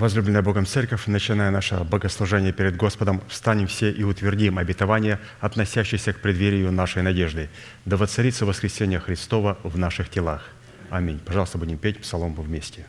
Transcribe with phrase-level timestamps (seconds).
[0.00, 6.20] Возлюбленная Богом Церковь, начиная наше богослужение перед Господом, встанем все и утвердим обетование, относящееся к
[6.20, 7.50] преддверию нашей надежды.
[7.84, 10.48] Да воцарится воскресение Христова в наших телах.
[10.88, 11.20] Аминь.
[11.22, 12.86] Пожалуйста, будем петь псалом вместе.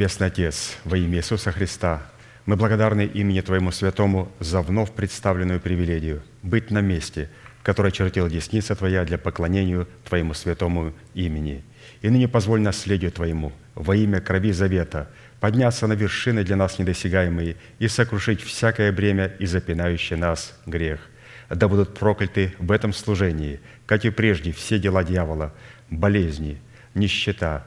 [0.00, 2.02] Небесный Отец, во имя Иисуса Христа,
[2.46, 7.28] мы благодарны имени Твоему Святому за вновь представленную привилегию быть на месте,
[7.62, 11.62] которое чертила десница Твоя для поклонению Твоему Святому имени.
[12.02, 17.56] И ныне позволь наследию Твоему во имя крови завета подняться на вершины для нас недосягаемые
[17.78, 21.00] и сокрушить всякое бремя и запинающий нас грех.
[21.48, 25.52] Да будут прокляты в этом служении, как и прежде, все дела дьявола,
[25.90, 26.58] болезни,
[26.94, 27.66] нищета,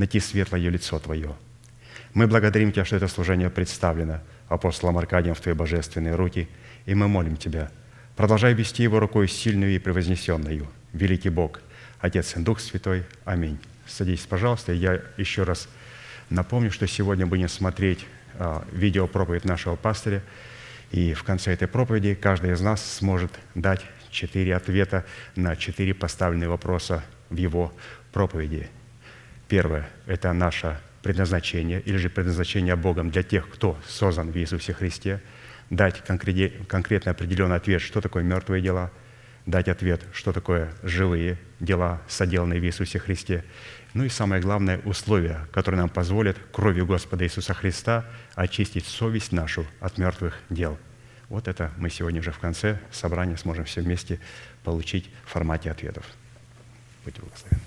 [0.00, 1.36] найти светлое лицо Твое–
[2.12, 6.48] мы благодарим Тебя, что это служение представлено апостолом Аркадием в Твои божественные руки,
[6.86, 7.70] и мы молим Тебя,
[8.16, 10.66] продолжай вести его рукой сильную и превознесенную.
[10.92, 11.60] Великий Бог,
[12.00, 13.04] Отец и Дух Святой.
[13.24, 13.58] Аминь.
[13.86, 14.72] Садитесь, пожалуйста.
[14.72, 15.68] Я еще раз
[16.30, 20.22] Напомню, что сегодня будем смотреть а, видео проповедь нашего пастыря,
[20.92, 25.04] и в конце этой проповеди каждый из нас сможет дать четыре ответа
[25.34, 27.72] на четыре поставленные вопроса в его
[28.12, 28.70] проповеди.
[29.50, 35.20] Первое– это наше предназначение или же предназначение Богом для тех, кто создан в Иисусе Христе,
[35.70, 38.92] дать конкретно определенный ответ, что такое мертвые дела,
[39.46, 43.44] дать ответ, что такое живые дела, соделанные в Иисусе Христе.
[43.92, 48.04] Ну и самое главное– условия, которые нам позволят кровью Господа Иисуса Христа
[48.36, 50.78] очистить совесть нашу от мертвых дел.
[51.28, 54.20] Вот это мы сегодня уже в конце собрания сможем все вместе
[54.62, 56.04] получить в формате ответов.
[57.04, 57.64] Будьте благословенны.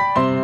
[0.00, 0.39] Bye.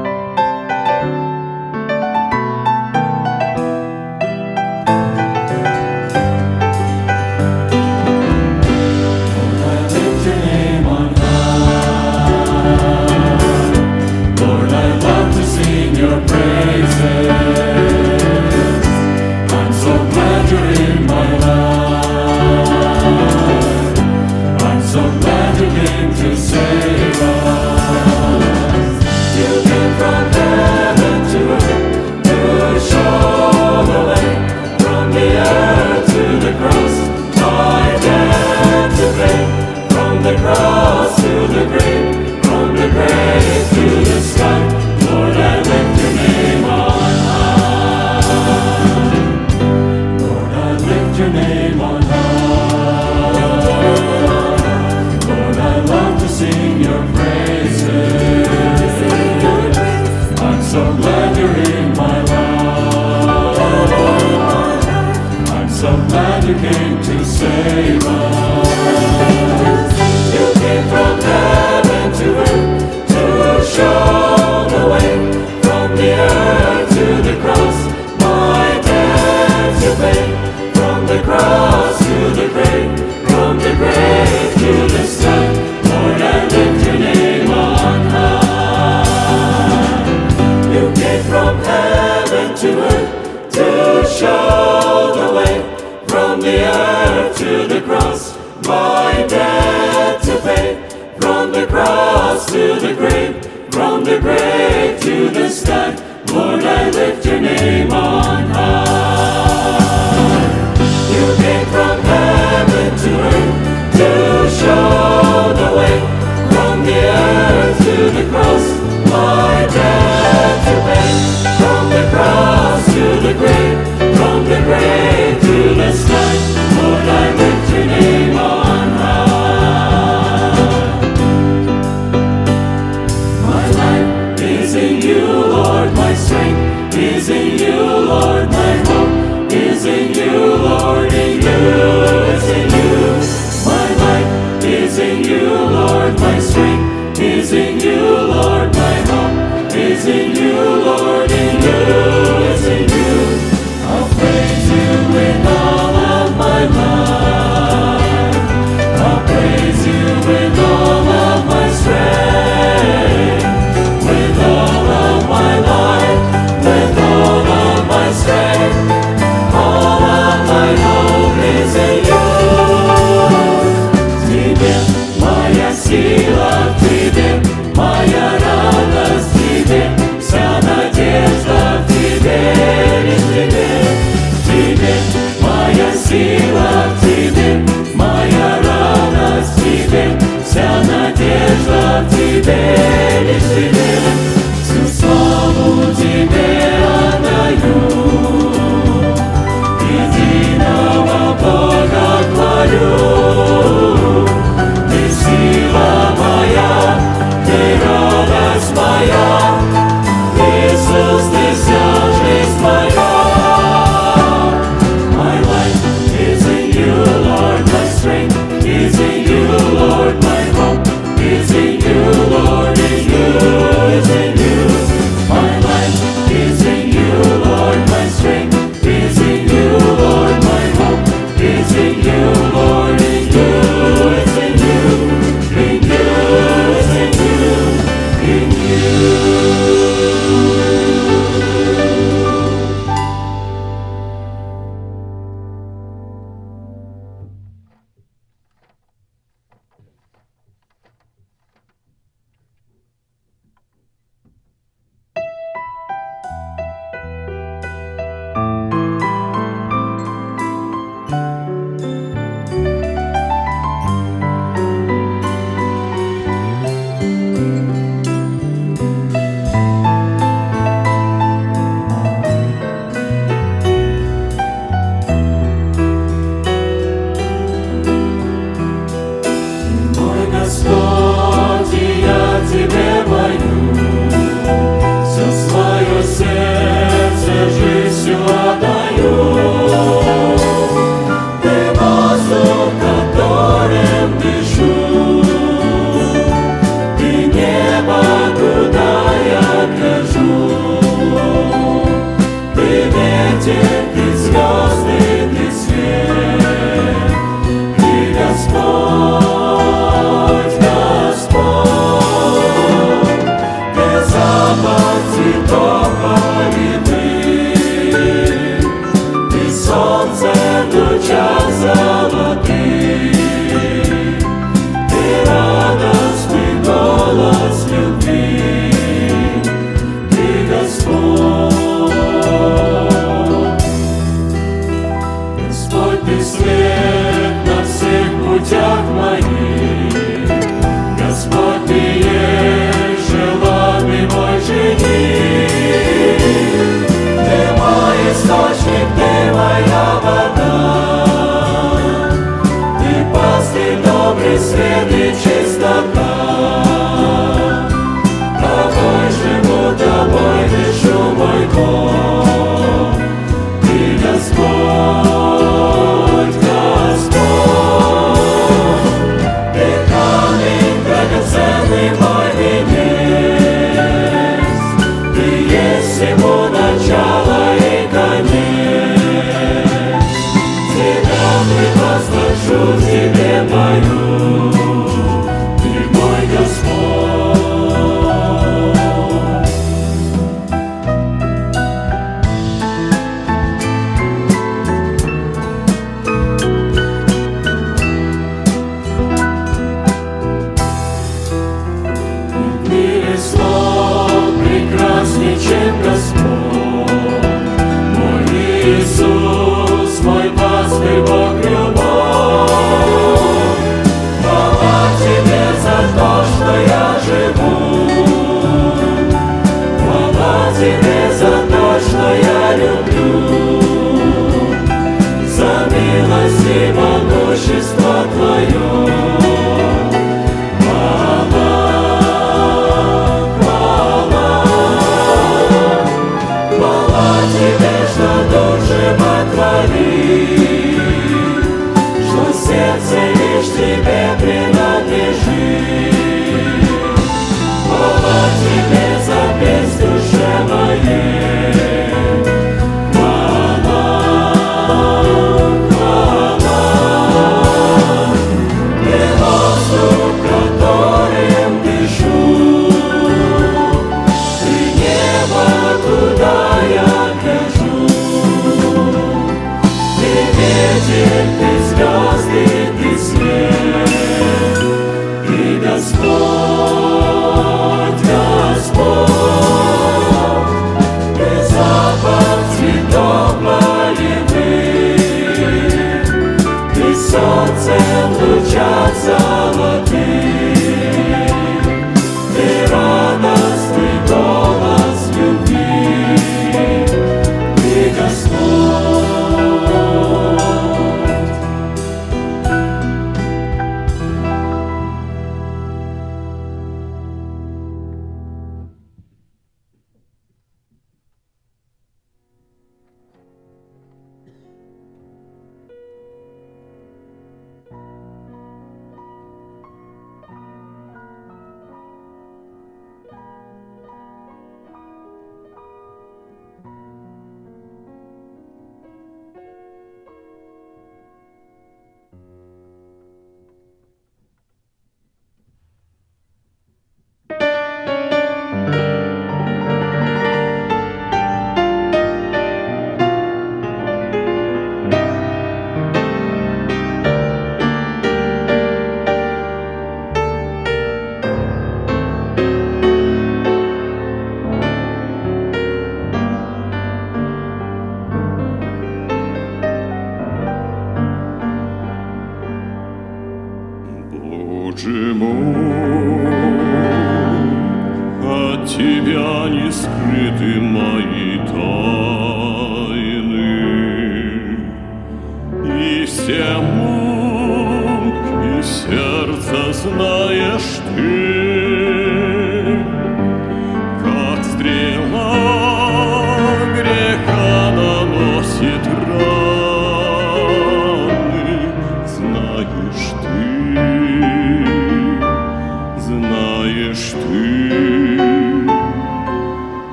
[76.06, 76.45] you.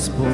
[0.00, 0.29] Тебе,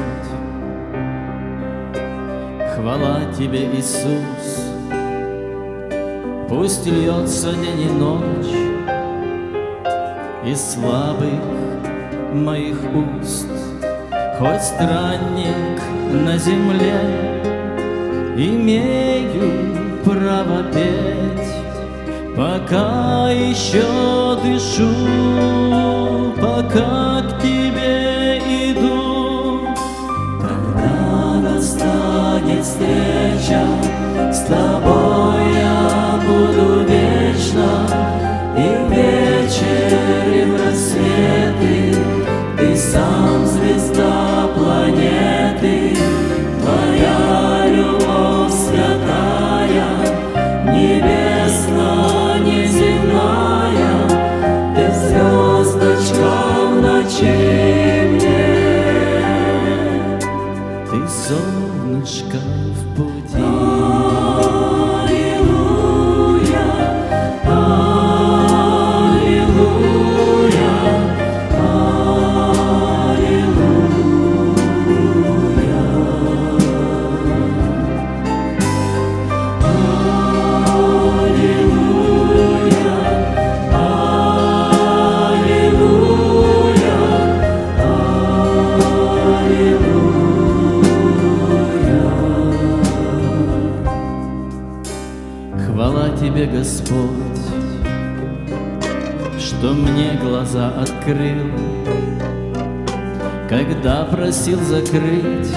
[104.27, 105.53] просил закрыть.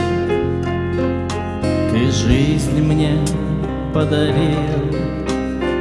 [1.90, 3.18] Ты жизнь мне
[3.92, 4.94] подарил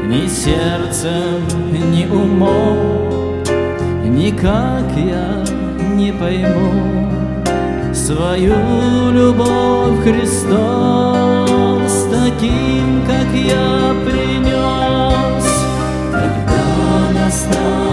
[0.07, 1.45] Ни сердцем,
[1.91, 3.43] ни умом.
[4.05, 5.45] Никак я
[5.93, 8.55] не пойму Свою
[9.11, 10.97] любовь Христос
[12.09, 15.45] Таким, как я принес.
[16.11, 17.88] Когда настал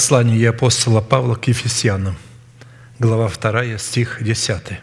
[0.00, 2.16] Послание апостола Павла к Ефесянам,
[2.98, 4.80] глава 2, стих 10.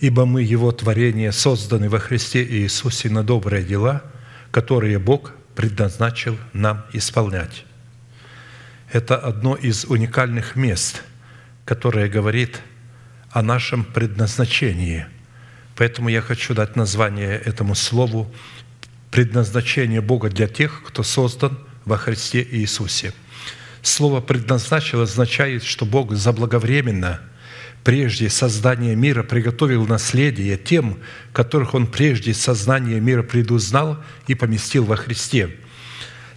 [0.00, 4.02] «Ибо мы Его творение, созданы во Христе Иисусе на добрые дела,
[4.52, 7.66] которые Бог предназначил нам исполнять».
[8.90, 11.02] Это одно из уникальных мест,
[11.66, 12.62] которое говорит
[13.32, 15.04] о нашем предназначении.
[15.76, 18.32] Поэтому я хочу дать название этому слову
[19.10, 23.12] «Предназначение Бога для тех, кто создан во Христе Иисусе».
[23.82, 27.20] Слово «предназначил» означает, что Бог заблаговременно,
[27.82, 30.98] прежде создания мира, приготовил наследие тем,
[31.32, 35.56] которых Он прежде создания мира предузнал и поместил во Христе,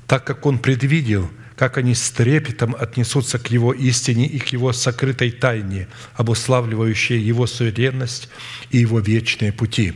[0.07, 4.71] так как Он предвидел, как они с трепетом отнесутся к Его истине и к Его
[4.71, 8.29] сокрытой тайне, обуславливающей Его суверенность
[8.71, 9.93] и Его вечные пути.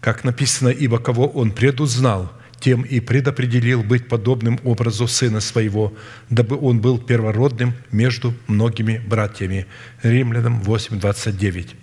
[0.00, 5.92] Как написано, «Ибо кого Он предузнал– тем и предопределил быть подобным образу Сына Своего,
[6.30, 9.66] дабы Он был первородным между многими братьями».
[10.02, 11.74] Римлянам 8, 29.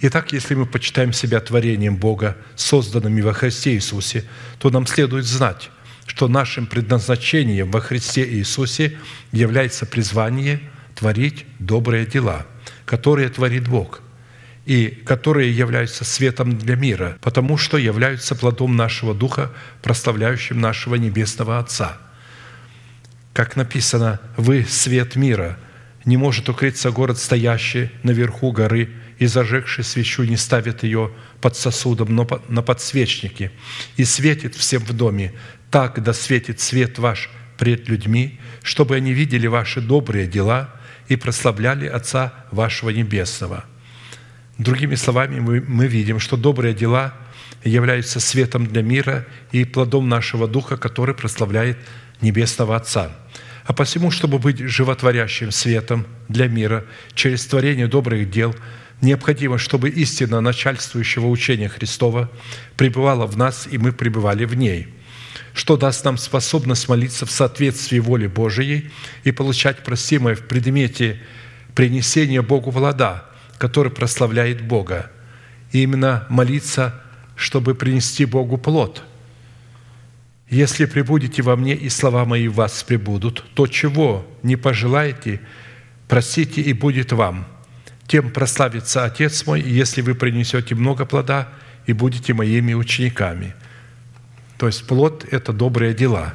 [0.00, 4.24] Итак, если мы почитаем себя творением Бога, созданными во Христе Иисусе,
[4.58, 5.70] то нам следует знать,
[6.06, 8.96] что нашим предназначением во Христе Иисусе
[9.32, 10.60] является призвание
[10.94, 12.46] творить добрые дела,
[12.86, 14.02] которые творит Бог–
[14.68, 19.50] и которые являются светом для мира, потому что являются плодом нашего Духа,
[19.80, 21.96] прославляющим нашего Небесного Отца.
[23.32, 25.58] Как написано, «Вы– свет мира,
[26.04, 32.14] не может укрыться город, стоящий наверху горы, и зажегший свечу не ставит ее под сосудом,
[32.14, 33.50] но на подсвечнике,
[33.96, 35.32] и светит всем в доме.
[35.70, 40.74] Так да светит свет ваш пред людьми, чтобы они видели ваши добрые дела
[41.08, 43.64] и прославляли Отца вашего Небесного».
[44.58, 47.14] Другими словами, мы, мы видим, что добрые дела
[47.64, 51.78] являются светом для мира и плодом нашего Духа, который прославляет
[52.20, 53.12] Небесного Отца.
[53.64, 58.54] А посему, чтобы быть животворящим светом для мира через творение добрых дел,
[59.00, 62.30] необходимо, чтобы истина начальствующего учения Христова
[62.76, 64.88] пребывала в нас, и мы пребывали в ней–
[65.58, 68.90] что даст нам способность молиться в соответствии воле Божией
[69.24, 71.20] и получать просимое в предмете
[71.74, 73.27] принесения Богу влада,
[73.58, 75.10] который прославляет Бога.
[75.72, 76.94] И именно молиться,
[77.36, 79.02] чтобы принести Богу плод.
[80.48, 85.40] «Если прибудете во мне, и слова мои в вас прибудут, то чего не пожелаете,
[86.08, 87.46] просите, и будет вам.
[88.06, 91.48] Тем прославится Отец мой, если вы принесете много плода
[91.86, 93.54] и будете моими учениками».
[94.56, 96.34] То есть плод– это добрые дела.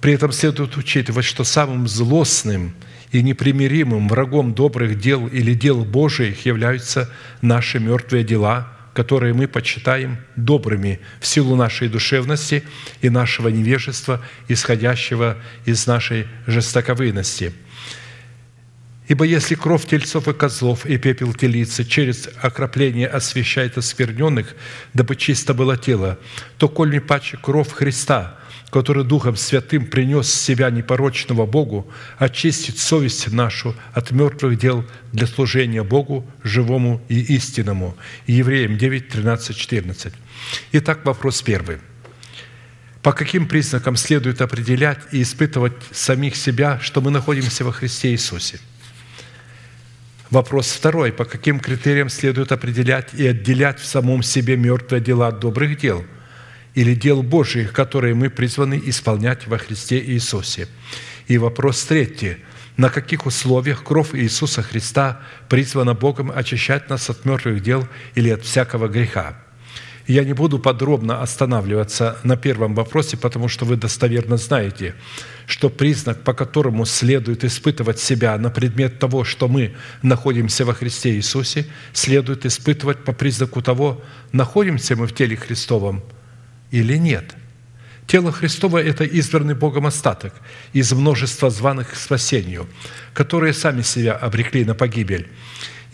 [0.00, 2.74] При этом следует учитывать, что самым злостным
[3.14, 7.08] и непримиримым врагом добрых дел или дел Божиих являются
[7.42, 12.64] наши мертвые дела, которые мы почитаем добрыми в силу нашей душевности
[13.02, 17.52] и нашего невежества, исходящего из нашей жестоковыности–
[19.06, 24.54] Ибо если кровь тельцов и козлов и пепел телицы через окропление освящает оскверненных,
[24.94, 26.18] дабы чисто было тело,
[26.56, 28.38] то коль не паче кровь Христа,
[28.74, 35.84] который Духом Святым принес себя непорочного Богу, очистит совесть нашу от мертвых дел для служения
[35.84, 37.96] Богу, живому и истинному.
[38.26, 40.12] Евреям 9, 13, 14.
[40.72, 41.78] Итак, вопрос первый.
[43.00, 48.58] По каким признакам следует определять и испытывать самих себя, что мы находимся во Христе Иисусе–
[50.30, 51.12] Вопрос второй.
[51.12, 56.04] По каким критериям следует определять и отделять в самом себе мертвые дела от добрых дел
[56.74, 60.68] или дел Божьих, которые мы призваны исполнять во Христе Иисусе?
[61.28, 62.36] И вопрос третий.
[62.76, 68.42] На каких условиях кровь Иисуса Христа призвана Богом очищать нас от мертвых дел или от
[68.42, 69.36] всякого греха?
[70.06, 74.94] Я не буду подробно останавливаться на первом вопросе, потому что вы достоверно знаете,
[75.46, 81.14] что признак, по которому следует испытывать себя на предмет того, что мы находимся во Христе
[81.14, 84.02] Иисусе, следует испытывать по признаку того,
[84.32, 86.02] находимся мы в теле Христовом
[86.78, 87.34] или нет.
[88.06, 90.34] Тело Христово– это избранный Богом остаток
[90.72, 92.68] из множества званых к спасению,
[93.14, 95.28] которые сами себя обрекли на погибель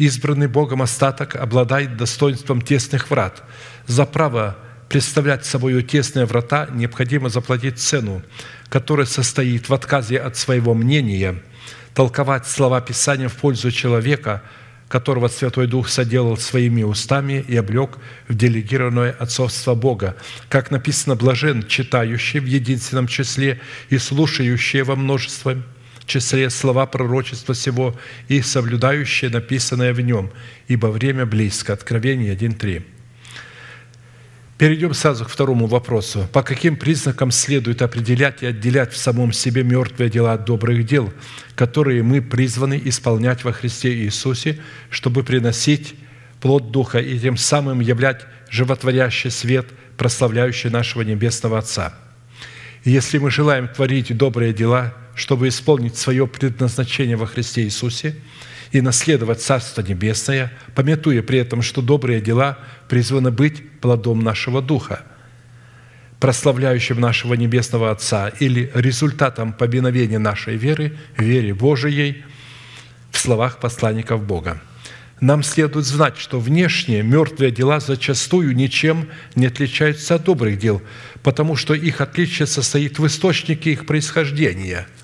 [0.01, 3.43] избранный Богом остаток обладает достоинством тесных врат.
[3.87, 4.57] За право
[4.89, 8.23] представлять собой тесные врата необходимо заплатить цену,
[8.71, 11.43] которая состоит в отказе от своего мнения,
[11.93, 14.43] толковать слова Писания в пользу человека,
[14.91, 20.17] которого Святой Дух соделал своими устами и облег в делегированное отцовство Бога.
[20.49, 25.63] Как написано, блажен читающий в единственном числе и слушающий во множестве
[26.07, 30.31] числе слова пророчества сего и соблюдающие написанное в нем,
[30.67, 31.73] ибо время близко».
[31.73, 32.83] Откровение 1.3.
[34.61, 36.29] Перейдем сразу к второму вопросу.
[36.35, 41.11] По каким признакам следует определять и отделять в самом себе мертвые дела от добрых дел,
[41.55, 44.59] которые мы призваны исполнять во Христе Иисусе,
[44.91, 45.95] чтобы приносить
[46.43, 51.95] плод Духа и тем самым являть животворящий свет, прославляющий нашего Небесного Отца?
[52.85, 58.17] если мы желаем творить добрые дела, чтобы исполнить свое предназначение во Христе Иисусе
[58.73, 62.59] и наследовать Царство Небесное, пометуя при этом, что добрые дела
[62.89, 65.03] призваны быть плодом нашего Духа,
[66.21, 72.25] прославляющим нашего Небесного Отца или результатом повиновения нашей веры, вере Божией
[73.11, 74.61] в словах посланников Бога.
[75.21, 80.81] Нам следует знать, что внешние мертвые дела зачастую ничем не отличаются от добрых дел,
[81.23, 84.87] потому что их отличие состоит в источнике их происхождения–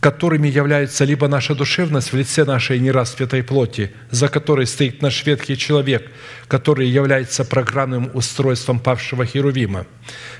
[0.00, 5.56] которыми является либо наша душевность в лице нашей нераспятой плоти, за которой стоит наш ветхий
[5.56, 6.10] человек,
[6.48, 9.86] который является программным устройством павшего Херувима,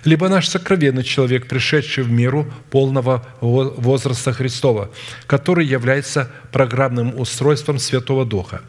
[0.04, 4.90] либо наш сокровенный человек, пришедший в миру полного возраста Христова,
[5.26, 8.61] который является программным устройством Святого Духа.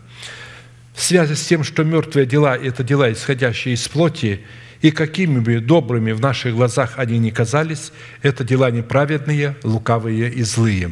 [0.96, 4.42] В связи с тем, что мертвые дела– это дела, исходящие из плоти,
[4.82, 10.44] и какими бы добрыми в наших глазах они ни казались, это дела неправедные, лукавые и
[10.44, 10.92] злые,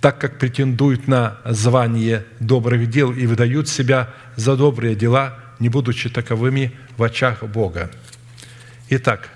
[0.00, 6.08] так как претендуют на звание добрых дел и выдают себя за добрые дела, не будучи
[6.08, 7.90] таковыми в очах Бога.
[8.90, 9.30] Итак,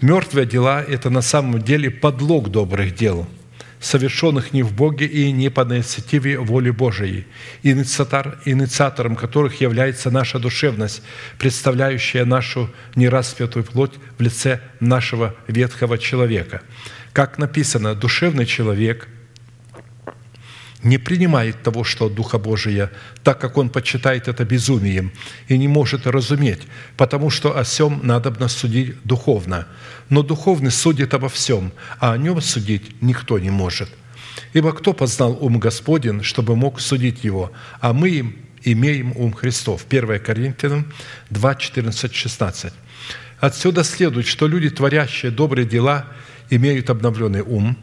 [0.00, 3.28] мертвые дела– это на самом деле подлог добрых дел–
[3.80, 7.26] совершенных не в Боге и не по инициативе воли Божией,
[7.62, 11.02] инициатор, инициатором которых является наша душевность,
[11.38, 16.62] представляющая нашу нераспятую плоть в лице нашего ветхого человека.
[17.12, 19.08] Как написано, душевный человек
[20.86, 22.92] не принимает того, что от Духа Божия,
[23.24, 25.12] так как он почитает это безумием
[25.48, 26.60] и не может разуметь,
[26.96, 29.66] потому что о всем надобно судить духовно.
[30.10, 33.88] Но духовный судит обо всем, а о нем судить никто не может.
[34.52, 39.86] Ибо кто познал ум Господен, чтобы мог судить его, а мы им имеем ум Христов.
[39.88, 40.92] 1 Коринфянам
[41.30, 42.72] 2, 14, 16.
[43.40, 46.06] Отсюда следует, что люди, творящие добрые дела,
[46.48, 47.76] имеют обновленный ум,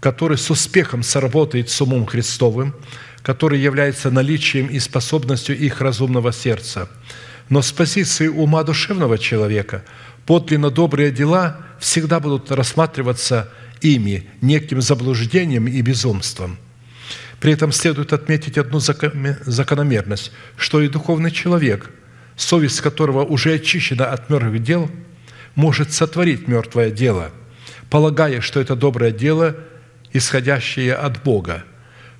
[0.00, 2.74] который с успехом сработает с умом Христовым,
[3.22, 6.88] который является наличием и способностью их разумного сердца.
[7.48, 9.84] Но с позиции ума душевного человека
[10.26, 16.58] подлинно добрые дела всегда будут рассматриваться ими неким заблуждением и безумством.
[17.40, 21.90] При этом следует отметить одну закономерность, что и духовный человек–
[22.40, 24.90] совесть которого уже очищена от мертвых дел,
[25.54, 27.30] может сотворить мертвое дело,
[27.90, 29.56] полагая, что это доброе дело,
[30.12, 31.64] исходящее от Бога.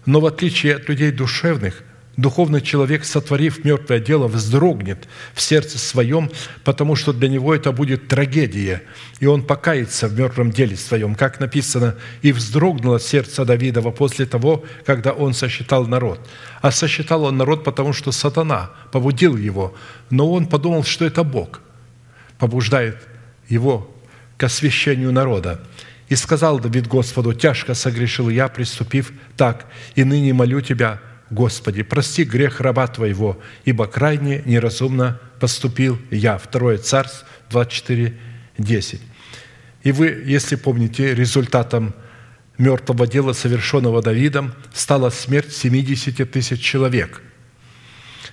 [0.07, 1.83] Но в отличие от людей душевных,
[2.21, 6.31] Духовный человек, сотворив мертвое дело, вздрогнет в сердце своем,
[6.65, 8.83] потому что для него это будет трагедия,
[9.21, 14.65] и он покается в мертвом деле своем, как написано, «И вздрогнуло сердце Давидова после того,
[14.85, 16.21] когда он сосчитал народ».
[16.61, 19.75] А сосчитал он народ, потому что сатана побудил его,
[20.11, 21.63] но он подумал, что это Бог
[22.39, 22.99] побуждает
[23.49, 23.91] его
[24.37, 25.61] к освящению народа.
[26.11, 31.01] И сказал Давид Господу, «Тяжко согрешил я, приступив так, и ныне молю Тебя,
[31.31, 36.37] Господи, прости грех раба Твоего, ибо крайне неразумно поступил я».
[36.37, 38.19] Второе Царств 24,
[38.59, 39.01] 10.
[39.85, 41.95] И вы, если помните, результатом
[42.59, 47.23] мертвого дела, совершенного Давидом, стала смерть 70 тысяч человек.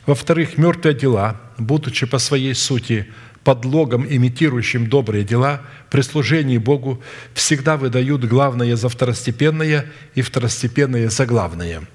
[0.07, 3.05] Во-вторых, мертвые дела, будучи по своей сути
[3.47, 7.01] подлогом, имитирующим добрые дела, при служении Богу
[7.33, 9.85] всегда выдают главное за второстепенное
[10.15, 11.83] и второстепенное за главное–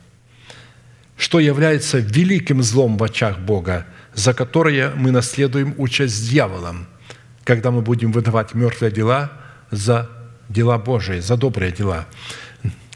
[1.18, 6.88] что является великим злом в очах Бога, за которое мы наследуем участь с дьяволом,
[7.44, 9.30] когда мы будем выдавать мертвые дела
[9.70, 10.10] за
[10.48, 12.06] дела Божии, за добрые дела.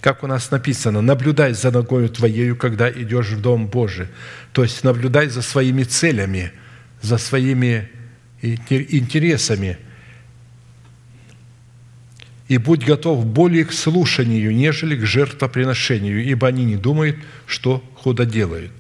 [0.01, 4.09] Как у нас написано, наблюдай за ногою твоею, когда идешь в Дом Божий.
[4.53, 6.53] То есть наблюдай за своими целями,
[7.03, 7.91] за своими
[8.43, 9.79] интересами,
[12.49, 17.17] и будь готов более к слушанию, нежели к жертвоприношению, ибо они не думают,
[17.47, 18.71] что худо делают».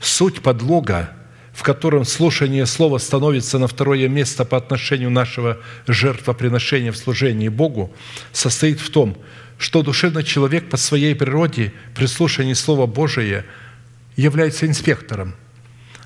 [0.00, 1.10] Суть подлога,
[1.54, 7.94] в котором слушание слова становится на второе место по отношению нашего жертвоприношения в служении Богу,
[8.32, 9.16] состоит в том,
[9.56, 13.46] что душевный человек по своей природе при слушании Слова Божия
[14.16, 15.34] является инспектором,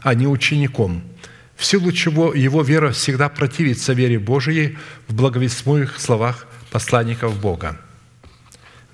[0.03, 1.03] а не учеником–
[1.61, 7.79] в силу чего его вера всегда противится вере Божией в благовестмуемых словах посланников Бога.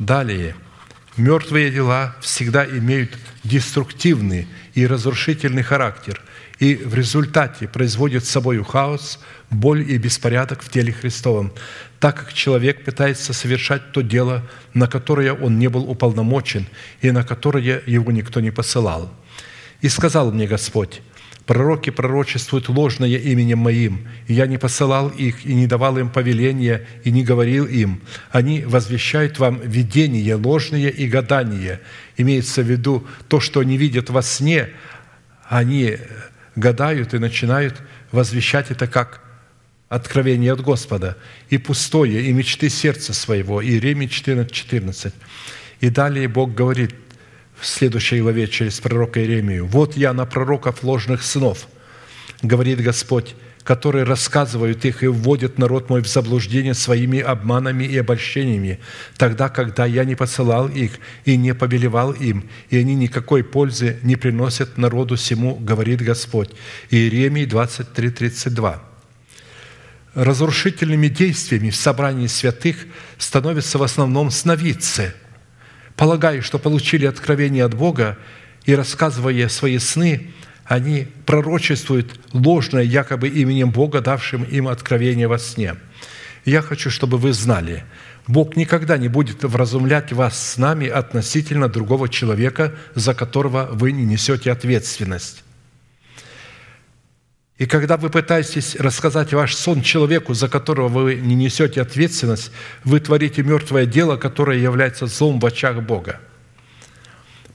[0.00, 0.56] Далее,
[1.16, 6.20] мертвые дела всегда имеют деструктивный и разрушительный характер
[6.58, 11.52] и в результате производят с собой хаос, боль и беспорядок в теле Христовом,
[12.00, 14.42] так как человек пытается совершать то дело,
[14.74, 16.66] на которое он не был уполномочен
[17.00, 19.14] и на которое его никто не посылал.
[19.82, 21.00] «И сказал мне Господь,
[21.46, 26.84] Пророки пророчествуют ложное именем Моим, и я не посылал их, и не давал им повеления,
[27.04, 28.00] и не говорил им.
[28.32, 31.80] Они возвещают вам видение ложное и гадание.
[32.16, 34.70] Имеется в виду то, что они видят во сне,
[35.48, 35.98] они
[36.56, 37.80] гадают и начинают
[38.10, 39.22] возвещать это как
[39.88, 41.16] откровение от Господа,
[41.48, 43.62] и пустое, и мечты сердца своего.
[43.62, 45.14] Иеремия 14, 14.
[45.80, 46.92] И далее Бог говорит–
[47.58, 49.66] в следующей главе через пророка Иеремию.
[49.66, 51.66] «Вот я на пророков ложных сынов,
[52.42, 53.34] говорит Господь,
[53.64, 58.78] которые рассказывают их и вводят народ мой в заблуждение своими обманами и обольщениями,
[59.16, 60.92] тогда, когда я не посылал их
[61.24, 66.50] и не повелевал им, и они никакой пользы не приносят народу всему, говорит Господь».
[66.90, 68.82] Иеремии 23, 32.
[70.14, 72.76] Разрушительными действиями в собрании святых
[73.18, 75.14] становятся в основном сновидцы–
[75.96, 78.18] полагая, что получили откровение от Бога,
[78.64, 80.32] и рассказывая свои сны,
[80.64, 85.76] они пророчествуют ложное якобы именем Бога, давшим им откровение во сне.
[86.44, 87.84] Я хочу, чтобы вы знали,
[88.26, 94.04] Бог никогда не будет вразумлять вас с нами относительно другого человека, за которого вы не
[94.04, 95.44] несете ответственность.
[97.58, 102.52] И когда вы пытаетесь рассказать ваш сон человеку, за которого вы не несете ответственность,
[102.84, 106.20] вы творите мертвое дело, которое является злом в очах Бога.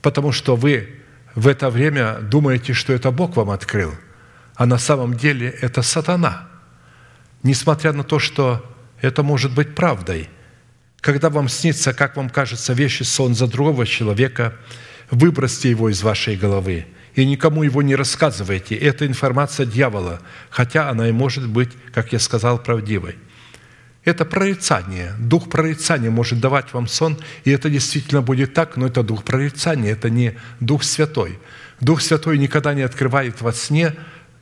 [0.00, 0.88] Потому что вы
[1.36, 3.94] в это время думаете, что это Бог вам открыл,
[4.56, 6.48] а на самом деле это сатана.
[7.44, 8.64] Несмотря на то, что
[9.00, 10.28] это может быть правдой.
[11.00, 14.54] Когда вам снится, как вам кажется, вещи сон за другого человека–
[15.12, 18.74] Выбросьте его из вашей головы и никому его не рассказывайте.
[18.74, 23.16] Это информация дьявола, хотя она и может быть, как я сказал, правдивой.
[24.04, 25.14] Это прорицание.
[25.18, 29.92] Дух прорицания может давать вам сон, и это действительно будет так, но это дух прорицания,
[29.92, 31.38] это не Дух Святой.
[31.80, 33.94] Дух Святой никогда не открывает во сне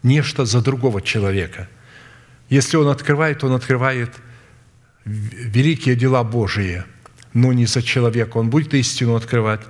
[0.03, 1.69] нечто за другого человека.
[2.49, 4.11] Если Он открывает, Он открывает
[5.05, 6.85] великие дела Божии,
[7.35, 8.39] но не за человека.
[8.39, 9.61] Он будет истину открывать.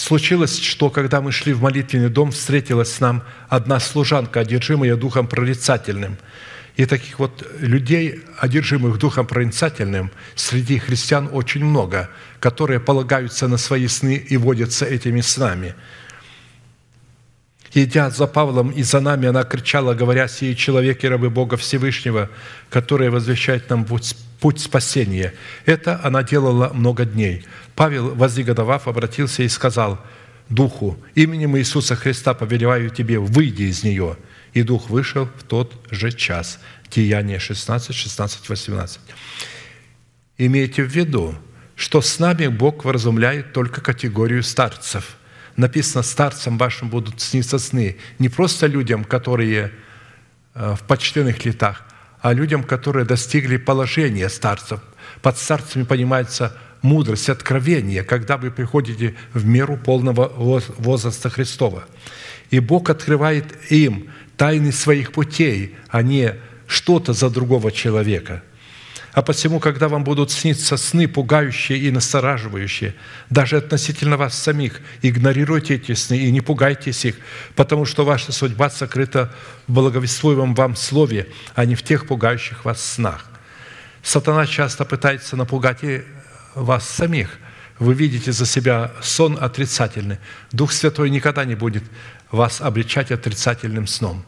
[0.00, 5.26] Случилось, что когда мы шли в молитвенный дом, встретилась с нам одна служанка, одержимая духом
[5.26, 6.16] прорицательным–
[6.76, 13.86] и таких вот людей, одержимых духом проницательным, среди христиан очень много, которые полагаются на свои
[13.86, 15.74] сны и водятся этими снами.
[17.74, 22.30] Идя за Павлом и за нами, она кричала, говоря, «Сие человеки, рабы Бога Всевышнего,
[22.70, 25.34] которые возвещают нам путь, путь спасения».
[25.66, 27.44] Это она делала много дней.
[27.76, 30.00] Павел, вознегодовав, обратился и сказал
[30.48, 34.16] Духу, «Именем Иисуса Христа повелеваю тебе, выйди из нее»
[34.52, 36.60] и Дух вышел в тот же час.
[36.90, 39.00] Деяние 16, 16, 18.
[40.38, 41.34] Имейте в виду,
[41.76, 45.16] что с нами Бог вразумляет только категорию старцев.
[45.56, 47.98] Написано, старцам вашим будут сниться сны.
[48.18, 49.72] Не просто людям, которые
[50.54, 51.84] э, в почтенных летах,
[52.20, 54.80] а людям, которые достигли положения старцев.
[55.22, 60.30] Под старцами понимается мудрость, откровение, когда вы приходите в меру полного
[60.78, 61.84] возраста Христова.
[62.50, 66.34] И Бог открывает им тайны своих путей, а не
[66.66, 68.42] что-то за другого человека.
[69.12, 72.94] А посему, когда вам будут сниться сны, пугающие и настораживающие,
[73.28, 77.16] даже относительно вас самих, игнорируйте эти сны и не пугайтесь их,
[77.56, 79.34] потому что ваша судьба сокрыта
[79.66, 83.26] в благовествуемом вам слове, а не в тех пугающих вас снах.
[84.02, 86.02] Сатана часто пытается напугать и
[86.54, 87.38] вас самих.
[87.80, 90.18] Вы видите за себя сон отрицательный.
[90.52, 91.82] Дух Святой никогда не будет
[92.30, 94.24] вас обличать отрицательным сном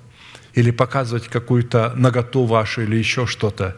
[0.54, 3.76] или показывать какую-то наготу вашу или еще что-то.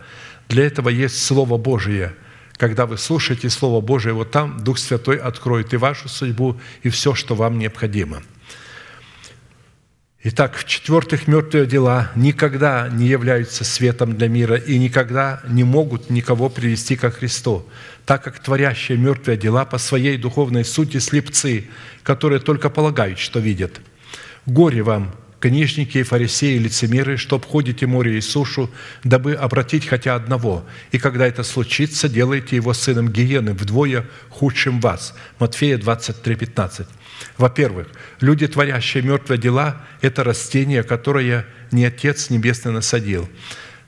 [0.48, 2.14] Для этого есть Слово Божие.
[2.56, 7.14] Когда вы слушаете Слово Божие, вот там Дух Святой откроет и вашу судьбу, и все,
[7.14, 8.22] что вам необходимо.
[10.26, 16.48] Итак, в-четвертых, мертвые дела никогда не являются светом для мира и никогда не могут никого
[16.48, 17.68] привести ко Христу,
[18.06, 21.68] так как творящие мертвые дела по своей духовной сути слепцы,
[22.02, 23.80] которые только полагают, что видят–
[24.46, 25.14] Горе вам,
[25.44, 28.70] книжники, фарисеи, лицемеры, что обходите море и сушу,
[29.04, 30.64] дабы обратить хотя одного.
[30.90, 35.14] И когда это случится, делайте его сыном гиены, вдвое худшим вас».
[35.38, 36.86] Матфея 23, 15.
[37.36, 37.88] Во-первых,
[38.20, 43.28] люди, творящие мертвые дела, это растение, которое не Отец Небесный насадил–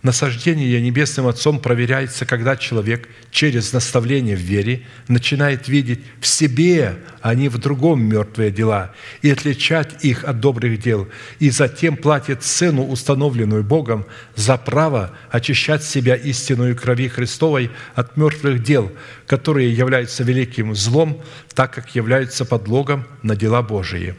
[0.07, 7.35] Насаждение Небесным Отцом проверяется, когда человек через наставление в вере начинает видеть в себе, а
[7.35, 11.09] не в другом мертвые дела, и отличать их от добрых дел,
[11.41, 18.63] и затем платит цену, установленную Богом, за право очищать себя истинную крови Христовой от мертвых
[18.63, 18.93] дел,
[19.27, 21.21] которые являются великим злом,
[21.53, 24.15] так как являются подлогом на дела Божии.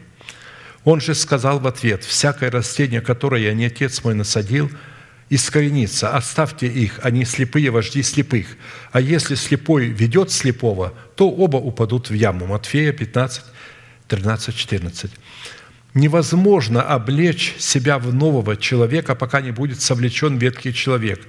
[0.84, 4.70] Он же сказал в ответ, «Всякое растение, которое не Отец мой насадил–
[5.30, 6.10] искорениться.
[6.14, 8.46] Оставьте их, они слепые вожди слепых.
[8.92, 12.46] А если слепой ведет слепого, то оба упадут в яму».
[12.46, 13.42] Матфея 15,
[14.08, 15.10] 13, 14.
[15.94, 21.20] Невозможно облечь себя в нового человека, пока не будет совлечен ветхий человек.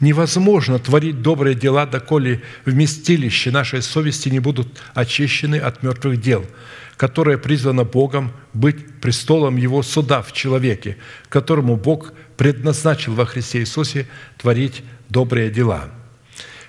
[0.00, 6.44] Невозможно творить добрые дела, доколе вместилище нашей совести не будут очищены от мертвых дел–
[6.96, 10.96] которое призвано Богом быть престолом Его суда в человеке,
[11.28, 14.06] которому Бог предназначил во Христе Иисусе
[14.38, 15.90] творить добрые дела.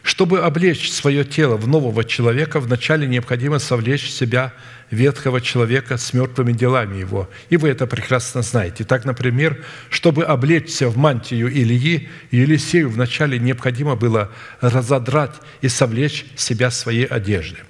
[0.04, 4.54] Чтобы облечь свое тело в нового человека, вначале необходимо совлечь в себя
[4.90, 7.30] ветхого человека с мертвыми делами его.
[7.50, 8.86] И вы это прекрасно знаете.
[8.86, 16.72] Так, например, чтобы облечься в мантию Илии, Елисею вначале необходимо было разодрать и совлечь себя
[16.72, 17.58] своей одежды–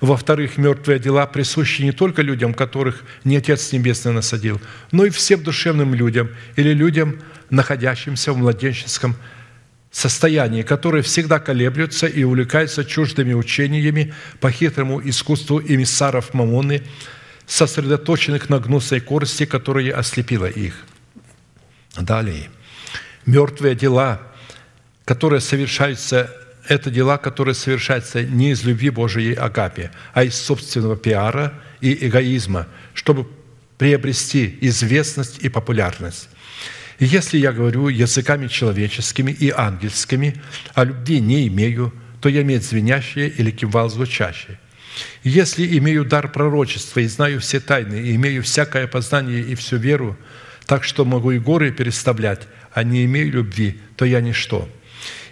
[0.00, 4.60] во-вторых, мертвые дела присущи не только людям, которых не Отец Небесный насадил,
[4.92, 7.20] но и всем душевным людям или людям,
[7.50, 9.16] находящимся в младенческом
[9.90, 16.82] состоянии, которые всегда колеблются и увлекаются чуждыми учениями по хитрому искусству эмиссаров Мамоны,
[17.46, 20.84] сосредоточенных на гнусной корости, которая ослепила их.
[21.98, 22.50] Далее.
[23.26, 24.20] Мертвые дела,
[25.04, 26.30] которые совершаются
[26.68, 32.68] это дела, которые совершаются не из любви Божией Агапе, а из собственного пиара и эгоизма,
[32.94, 33.26] чтобы
[33.78, 36.28] приобрести известность и популярность.
[36.98, 40.34] И если я говорю языками человеческими и ангельскими,
[40.74, 44.58] а любви не имею, то я имею звенящее или кимвал звучащий.
[45.22, 50.16] Если имею дар пророчества и знаю все тайны, и имею всякое познание и всю веру,
[50.66, 54.68] так что могу и горы переставлять, а не имею любви, то я ничто.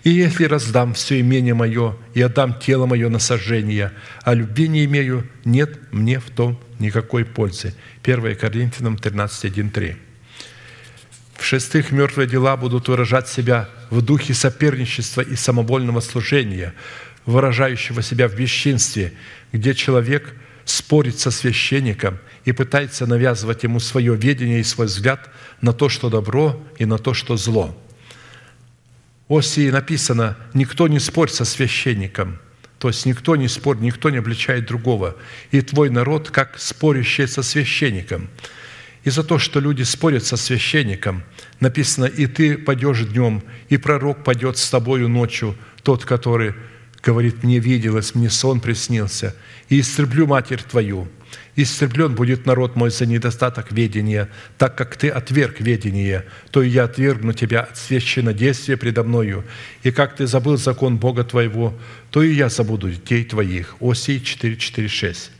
[0.06, 3.90] И если раздам все имение мое и отдам тело мое на сожжение,
[4.22, 7.74] а любви не имею, нет мне в том никакой пользы».
[8.04, 9.96] 1 Коринфянам 13, 1, 3.
[11.34, 16.72] В-шестых, мертвые дела будут выражать себя в духе соперничества и самовольного служения,
[17.24, 19.12] выражающего себя в бесчинстве,
[19.52, 25.28] где человек спорит со священником и пытается навязывать ему свое видение и свой взгляд
[25.60, 27.76] на то, что добро, и на то, что зло.
[29.28, 32.38] Осии написано «Никто не спорит со священником»,
[32.78, 35.16] то есть никто не спорит, никто не обличает другого.
[35.50, 38.28] И твой народ, как спорящий со священником–
[39.06, 41.22] и за то, что люди спорят со священником,
[41.60, 45.54] написано, «И ты пойдешь днем, и пророк пойдет с тобою ночью,
[45.84, 46.54] тот, который
[47.04, 49.36] говорит, мне виделось, мне сон приснился,
[49.68, 51.06] и истреблю матерь твою.
[51.56, 54.28] Истреблен будет народ мой за недостаток ведения,
[54.58, 59.44] так как ты отверг ведение, то и я отвергну тебя от священнодействия предо мною,
[59.82, 61.74] и как ты забыл закон Бога твоего,
[62.10, 63.76] то и я забуду детей твоих».
[63.80, 65.30] Осий 4, 4, 6.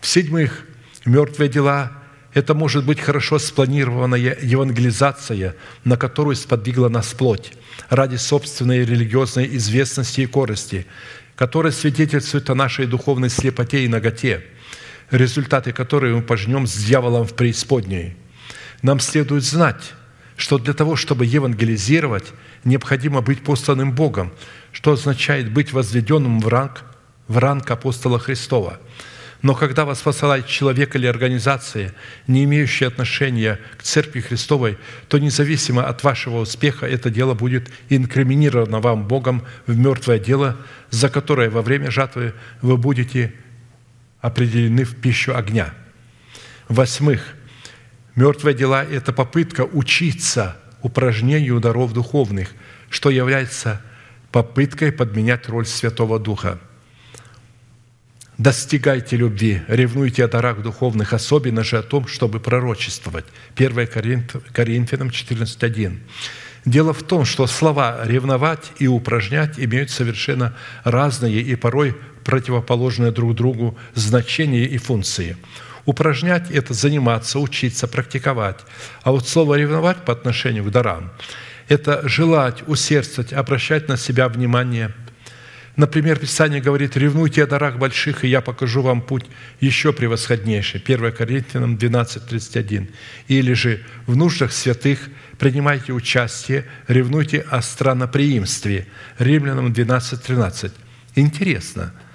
[0.00, 0.64] В-седьмых,
[1.04, 1.92] мертвые дела–
[2.36, 5.54] это может быть хорошо спланированная евангелизация,
[5.84, 7.52] на которую сподвигла нас плоть
[7.88, 10.86] ради собственной религиозной известности и корости,
[11.34, 14.44] которая свидетельствует о нашей духовной слепоте и ноготе,
[15.10, 18.16] результаты которой мы пожнем с дьяволом в преисподней.
[18.82, 19.94] Нам следует знать,
[20.36, 22.32] что для того, чтобы евангелизировать,
[22.64, 24.32] необходимо быть посланным Богом,
[24.72, 26.84] что означает быть возведенным в ранг,
[27.28, 28.78] в ранг апостола Христова–
[29.42, 31.94] но когда вас посылает человек или организация,
[32.26, 34.78] не имеющая отношения к Церкви Христовой,
[35.08, 40.56] то независимо от вашего успеха это дело будет инкриминировано вам Богом в мертвое дело,
[40.90, 43.34] за которое во время жатвы вы будете
[44.26, 45.72] определены в пищу огня.
[46.68, 47.34] Восьмых.
[48.14, 52.50] Мертвые дела– это попытка учиться упражнению даров духовных,
[52.88, 53.82] что является
[54.32, 56.58] попыткой подменять роль Святого Духа–
[58.38, 63.24] Достигайте любви, ревнуйте о дарах духовных, особенно же о том, чтобы пророчествовать.
[63.56, 65.98] 1 Коринфянам 14.1.
[66.66, 70.54] Дело в том, что слова «ревновать» и «упражнять» имеют совершенно
[70.84, 71.96] разные и порой
[72.26, 75.36] противоположные друг другу значения и функции.
[75.84, 78.58] Упражнять– это заниматься, учиться, практиковать.
[79.02, 81.12] А вот слово «ревновать» по отношению к дарам–
[81.68, 84.92] это желать, усердствовать, обращать на себя внимание–
[85.76, 89.26] Например, Писание говорит, «Ревнуйте о дарах больших, и я покажу вам путь
[89.60, 90.80] еще превосходнейший».
[90.80, 92.88] 1 Коринфянам 12, 31.
[93.28, 94.98] Или же «В нуждах святых
[95.38, 98.86] принимайте участие, ревнуйте о страноприимстве».
[99.18, 100.72] Римлянам 12, 13.
[101.14, 101.92] Интересно–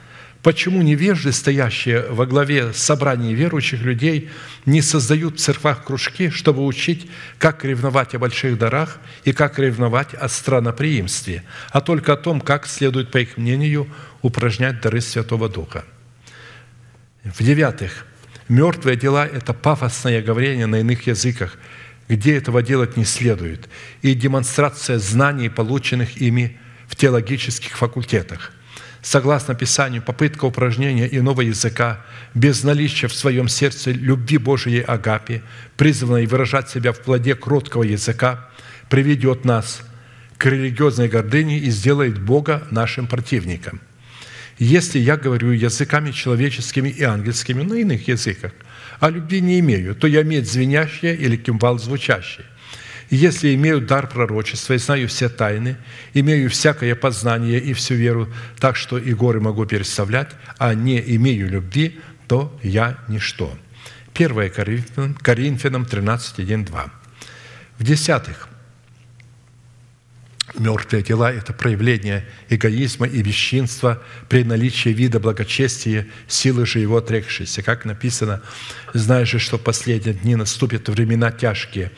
[0.43, 4.31] Почему невежды, стоящие во главе собраний верующих людей,
[4.65, 10.15] не создают в церквах кружки, чтобы учить, как ревновать о больших дарах и как ревновать
[10.15, 13.87] о страноприимстве, а только о том, как следует, по их мнению,
[14.23, 15.85] упражнять дары Святого Духа?
[17.23, 18.07] В-девятых,
[18.49, 21.55] мертвые дела– это пафосное говорение на иных языках,
[22.09, 23.69] где этого делать не следует,
[24.01, 28.53] и демонстрация знаний, полученных ими в теологических факультетах–
[29.01, 35.41] согласно Писанию, попытка упражнения иного языка без наличия в своем сердце любви Божией Агапи,
[35.77, 38.49] призванной выражать себя в плоде кроткого языка,
[38.89, 39.81] приведет нас
[40.37, 43.81] к религиозной гордыне и сделает Бога нашим противником.
[44.59, 48.51] Если я говорю языками человеческими и ангельскими на иных языках,
[48.99, 52.45] а любви не имею, то я медь звенящая или кимвал звучащий–
[53.15, 55.77] если имею дар пророчества и знаю все тайны,
[56.13, 58.27] имею всякое познание и всю веру,
[58.59, 63.55] так что и горы могу переставлять, а не имею любви, то я ничто».
[64.13, 66.91] 1 Коринфянам 13, 1, 2.
[67.79, 68.47] В-десятых,
[70.57, 77.61] Мертвые тела– это проявление эгоизма и бесчинства при наличии вида благочестия, силы же его отрекшейся.
[77.63, 78.41] Как написано,
[78.93, 81.91] «Знаешь же, что в последние дни наступят времена тяжкие,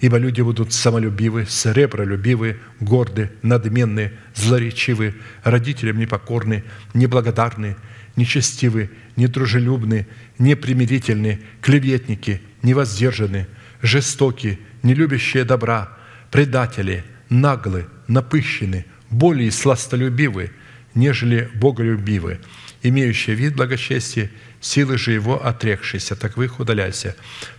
[0.00, 6.62] ибо люди будут самолюбивы, сребролюбивы, горды, надменны, злоречивы, родителям непокорны,
[6.94, 7.76] неблагодарны,
[8.14, 10.06] нечестивы, недружелюбны,
[10.38, 13.48] непримирительны, клеветники, невоздержаны,
[13.82, 15.96] жестоки, нелюбящие добра,
[16.30, 20.52] предатели, наглы, напыщены, более сластолюбивы,
[20.94, 22.40] нежели боголюбивы,
[22.82, 27.16] имеющие вид благочестия, силы же его отрекшиеся, так вы их удаляйся».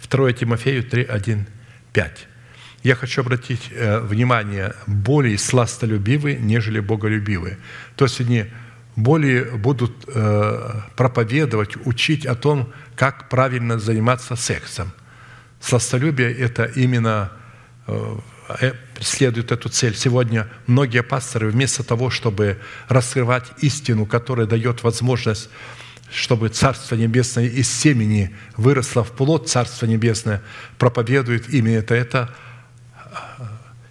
[0.10, 1.46] 2 Тимофею 3, 1,
[1.94, 2.28] 5.
[2.84, 7.58] Я хочу обратить э, внимание, более сластолюбивы, нежели боголюбивы.
[7.96, 8.46] То есть они
[8.96, 14.92] более будут э, проповедовать, учить о том, как правильно заниматься сексом.
[15.60, 17.32] Сластолюбие– это именно
[17.88, 18.18] э,
[18.96, 19.96] преследует эту цель.
[19.96, 25.50] Сегодня многие пасторы вместо того, чтобы раскрывать истину, которая дает возможность
[26.10, 30.42] чтобы Царство Небесное из семени выросло в плод Царства Небесное,
[30.78, 31.96] проповедуют именно это.
[31.96, 32.34] Это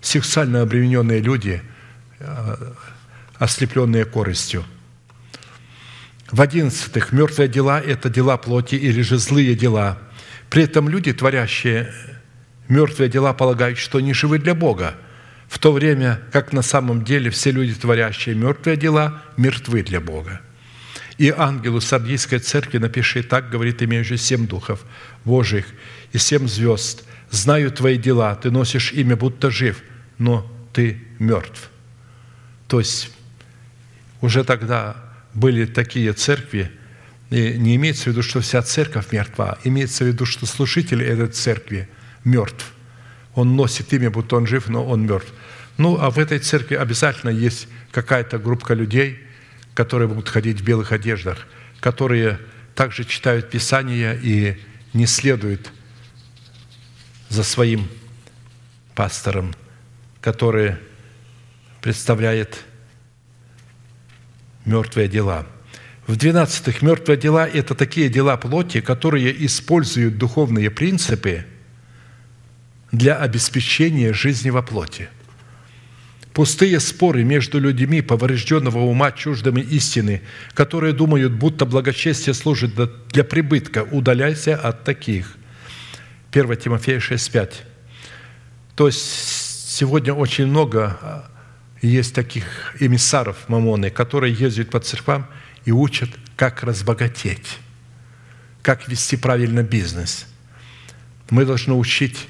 [0.01, 1.61] сексуально обремененные люди,
[3.39, 4.65] ослепленные корыстью–
[6.31, 9.99] в одиннадцатых, мертвые дела– это дела плоти или же злые дела.
[10.51, 11.93] При этом люди, творящие
[12.69, 14.95] мертвые дела, полагают, что они живы для Бога,
[15.49, 20.41] в то время как на самом деле все люди, творящие мертвые дела, мертвы для Бога.
[21.19, 24.85] И ангелу Сардийской церкви напиши, так говорит имеющий семь духов
[25.25, 25.67] Божьих
[26.12, 27.05] и семь звезд.
[27.31, 29.83] Знаю твои дела, ты носишь имя, будто жив,
[30.19, 31.71] но ты мертв.
[32.69, 33.11] То есть
[34.21, 34.97] уже тогда
[35.33, 36.71] были такие церкви,
[37.31, 41.29] и не имеется в виду, что вся церковь мертва, имеется в виду, что служитель этой
[41.29, 41.89] церкви
[42.27, 42.72] мертв.
[43.35, 45.33] Он носит имя, будто он жив, но он мертв.
[45.79, 49.20] Ну, а в этой церкви обязательно есть какая-то группа людей,
[49.74, 51.47] которые будут ходить в белых одеждах,
[51.81, 52.39] которые
[52.74, 54.59] также читают Писание и
[54.93, 55.72] не следуют
[57.29, 57.89] за своим
[58.95, 59.55] пастором,
[60.20, 60.77] который
[61.83, 62.64] представляет
[64.64, 65.47] мертвые дела.
[66.07, 71.45] В двенадцатых мертвые дела– это такие дела плоти, которые используют духовные принципы
[72.93, 75.09] для обеспечения жизни во плоти.
[76.32, 80.20] Пустые споры между людьми поврежденного ума чуждыми истины,
[80.53, 82.72] которые думают, будто благочестие служит
[83.09, 85.37] для прибытка, удаляйся от таких.
[86.32, 87.53] 1 Тимофея 6,5.
[88.74, 89.01] То есть
[89.70, 91.26] сегодня очень много
[91.80, 95.26] есть таких эмиссаров Мамоны, которые ездят по церквам
[95.64, 97.59] и учат, как разбогатеть,
[98.61, 100.26] как вести правильно бизнес.
[101.30, 102.26] Мы должны учить,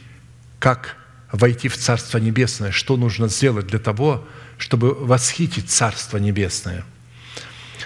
[0.58, 0.96] как
[1.32, 4.26] войти в Царство Небесное, что нужно сделать для того,
[4.58, 6.84] чтобы восхитить Царство Небесное.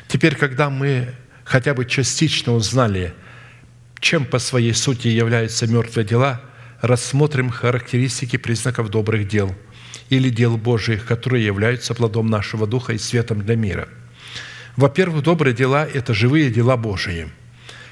[0.09, 1.15] Теперь, когда мы
[1.45, 3.15] хотя бы частично узнали,
[3.99, 6.41] чем по своей сути являются мертвые дела,
[6.81, 9.55] рассмотрим характеристики признаков добрых дел–
[10.11, 13.89] или дел Божьих, которые являются плодом нашего Духа и светом для мира.
[14.77, 17.31] Во-первых, добрые дела– это живые дела Божии,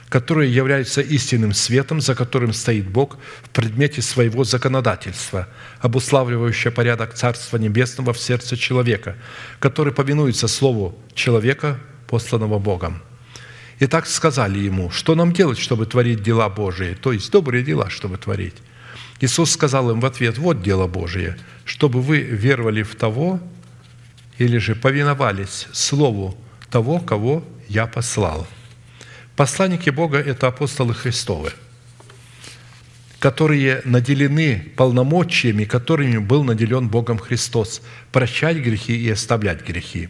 [0.09, 5.49] которые являются истинным светом, за которым стоит Бог в предмете своего законодательства,
[5.81, 9.17] обуславливающее порядок Царства Небесного в сердце человека,
[9.59, 13.03] который повинуется Слову человека, посланного Богом.
[13.79, 17.91] И так сказали ему, что нам делать, чтобы творить дела Божии, то есть добрые дела,
[17.91, 18.57] чтобы творить.
[19.21, 23.41] Иисус сказал им в ответ, вот дело Божие, чтобы вы веровали в того
[24.39, 26.37] или же повиновались Слову
[26.71, 28.47] того, кого я послал.
[29.39, 31.53] Посланники Бога– это апостолы Христовы,
[33.21, 37.81] которые наделены полномочиями, которыми был наделен Богом Христос–
[38.11, 40.09] прощать грехи и оставлять грехи.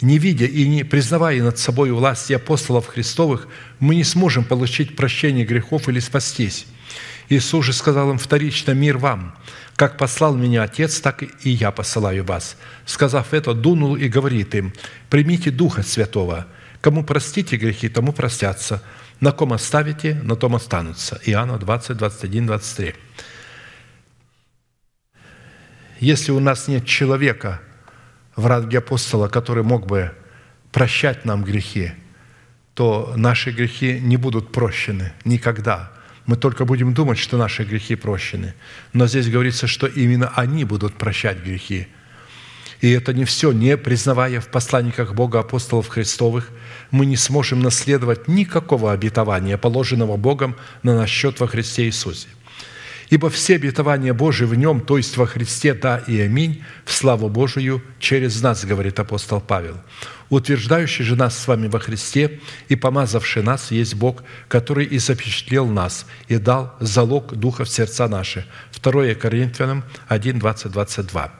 [0.00, 3.46] Не видя и не признавая над собой власти апостолов Христовых,
[3.78, 6.66] мы не сможем получить прощение грехов или спастись.
[7.28, 9.36] Иисус же сказал им вторично «Мир вам!
[9.76, 12.56] Как послал меня Отец, так и я посылаю вас».
[12.86, 14.72] Сказав это, дунул и говорит им
[15.10, 16.48] «Примите Духа Святого.
[16.86, 18.80] Кому простите грехи, тому простятся.
[19.18, 21.20] На ком оставите, на том останутся».
[21.24, 22.94] Иоанна 20, 21, 23.
[25.98, 27.60] Если у нас нет человека
[28.36, 30.12] в ранге апостола, который мог бы
[30.70, 31.90] прощать нам грехи,
[32.74, 35.90] то наши грехи не будут прощены никогда–
[36.26, 38.54] мы только будем думать, что наши грехи прощены.
[38.92, 41.86] Но здесь говорится, что именно они будут прощать грехи.
[42.80, 43.52] И это не все.
[43.52, 46.50] Не признавая в посланниках Бога апостолов Христовых,
[46.90, 52.28] мы не сможем наследовать никакого обетования, положенного Богом на наш счет во Христе Иисусе.
[53.08, 57.28] Ибо все обетования Божии в Нем, то есть во Христе, да и аминь, в славу
[57.28, 59.76] Божию через нас, говорит апостол Павел
[60.28, 65.66] утверждающий же нас с вами во Христе и помазавший нас есть Бог, который и запечатлел
[65.66, 68.46] нас и дал залог Духа в сердца наши».
[68.82, 71.32] 2 Коринфянам 1, 20, 22.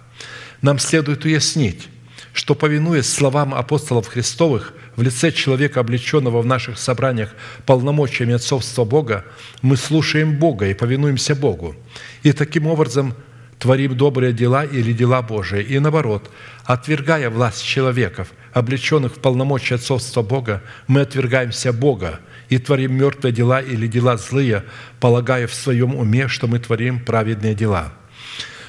[0.62, 1.88] Нам следует уяснить,
[2.32, 7.34] что, повинуясь словам апостолов Христовых в лице человека, облеченного в наших собраниях
[7.64, 9.24] полномочиями отцовства Бога,
[9.62, 11.76] мы слушаем Бога и повинуемся Богу.
[12.22, 13.14] И таким образом
[13.58, 15.62] творим добрые дела или дела Божии.
[15.62, 16.30] И наоборот,
[16.64, 23.60] отвергая власть человеков– облеченных в полномочия отцовства Бога, мы отвергаемся Бога и творим мертвые дела
[23.60, 24.64] или дела злые,
[24.98, 27.92] полагая в своем уме, что мы творим праведные дела.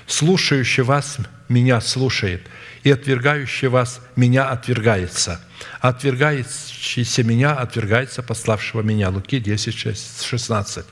[0.05, 2.41] Слушающий вас меня слушает,
[2.84, 5.41] и отвергающий вас меня отвергается.
[5.80, 9.09] Отвергающийся меня отвергается пославшего меня».
[9.09, 9.73] Луки 10,
[10.23, 10.86] 16.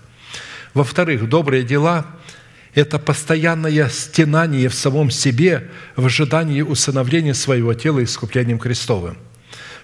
[0.74, 2.06] Во-вторых, добрые дела–
[2.74, 9.18] это постоянное стенание в самом себе в ожидании усыновления своего тела искуплением Христовым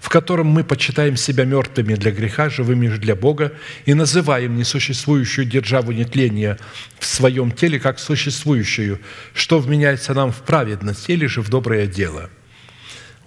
[0.02, 3.54] в котором мы почитаем себя мертвыми для греха, живыми же для Бога,
[3.86, 6.58] и называем несуществующую державу нетления
[6.97, 8.99] в своем теле как существующую,
[9.36, 12.32] что вменяется нам в праведность или же в доброе дело.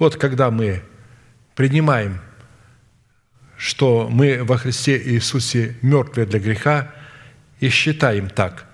[0.00, 0.82] Вот когда мы
[1.54, 2.20] принимаем,
[3.56, 6.92] что мы во Христе Иисусе мертвые для греха,
[7.60, 8.66] и считаем так,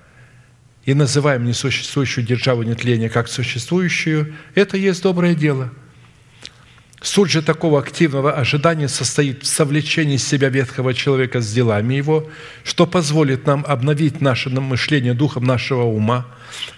[0.86, 5.70] и называем несуществующую державу нетления как существующую, это есть доброе дело–
[7.02, 12.28] Суть же такого активного ожидания состоит в совлечении себя ветхого человека с делами его,
[12.62, 16.26] что позволит нам обновить наше мышление духом нашего ума,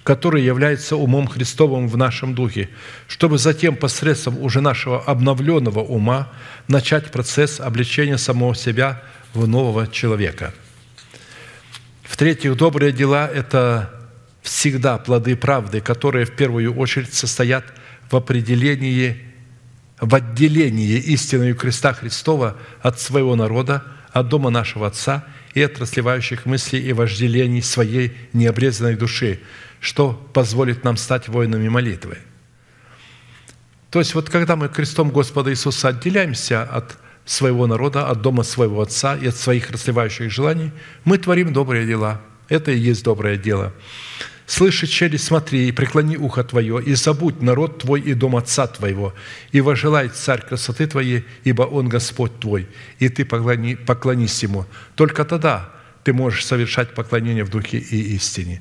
[0.05, 2.69] который является умом Христовым в нашем духе,
[3.09, 6.29] чтобы затем посредством уже нашего обновленного ума
[6.69, 9.03] начать процесс обличения самого себя
[9.35, 10.55] в нового человека.
[12.05, 13.91] В-третьих, добрые дела– это
[14.43, 17.65] всегда плоды правды, которые в первую очередь состоят
[18.09, 19.32] в определении
[20.03, 25.25] в отделении истиною креста Христова от своего народа, от дома нашего Отца
[25.55, 29.41] и от расливающих мыслей и вожделений своей необрезанной души,
[29.79, 32.19] что позволит нам стать воинами молитвы.
[33.91, 38.83] То есть вот когда мы крестом Господа Иисуса отделяемся от своего народа, от дома своего
[38.83, 40.73] Отца и от своих расливающих желаний,
[41.05, 42.21] мы творим добрые дела.
[42.49, 43.73] Это и есть доброе дело.
[44.53, 49.15] Слыши, чели, смотри, и преклони ухо твое, и забудь народ твой и дом отца твоего,
[49.51, 54.67] и вожелай царь красоты твоей, ибо он Господь твой, и ты поклони, поклонись ему.
[54.95, 55.73] Только тогда
[56.05, 58.61] ты можешь совершать поклонение в духе и истине.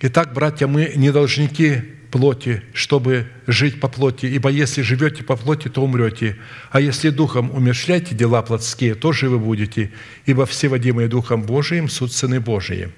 [0.00, 5.68] Итак, братья, мы не должники плоти, чтобы жить по плоти, ибо если живете по плоти,
[5.68, 6.36] то умрете,
[6.72, 9.92] а если духом умершляете дела плотские, то живы будете,
[10.26, 12.90] ибо все водимые Духом Божиим– суть Сыны Божии»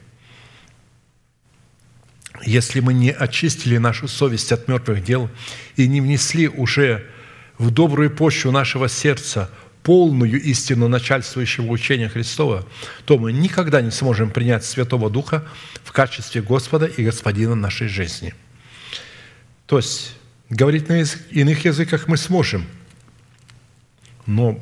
[2.44, 5.30] если мы не очистили нашу совесть от мертвых дел
[5.76, 7.06] и не внесли уже
[7.58, 9.50] в добрую почву нашего сердца
[9.82, 12.66] полную истину начальствующего учения Христова,
[13.04, 15.44] то мы никогда не сможем принять Святого Духа
[15.84, 18.34] в качестве Господа и Господина нашей жизни.
[19.66, 20.14] То есть
[20.50, 22.66] говорить на иных языках мы сможем,
[24.26, 24.58] но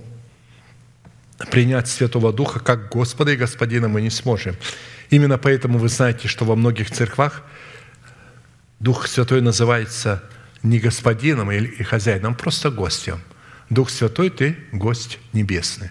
[1.51, 4.57] принять Святого Духа как Господа и Господина мы не сможем.
[5.11, 7.45] Именно поэтому вы знаете, что во многих церквах–
[8.81, 10.25] Дух Святой называется
[10.63, 13.21] не господином или хозяином, просто гостем.
[13.69, 15.91] Дух Святой– ты гость небесный.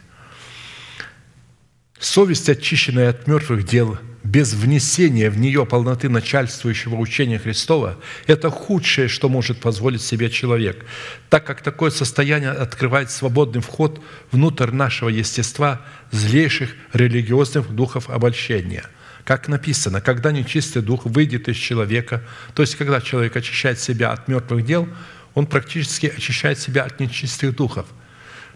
[2.00, 9.08] Совесть, очищенная от мертвых дел, без внесения в нее полноты начальствующего учения Христова, это худшее,
[9.08, 10.84] что может позволить себе человек,
[11.30, 15.82] так как такое состояние открывает свободный вход внутрь нашего естества
[16.12, 18.86] злейших религиозных духов обольщения–
[19.24, 24.28] как написано, когда нечистый дух выйдет из человека, то есть когда человек очищает себя от
[24.28, 24.88] мертвых дел,
[25.34, 27.86] он практически очищает себя от нечистых духов,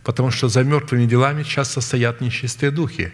[0.04, 3.14] потому что за мертвыми делами часто стоят нечистые духи.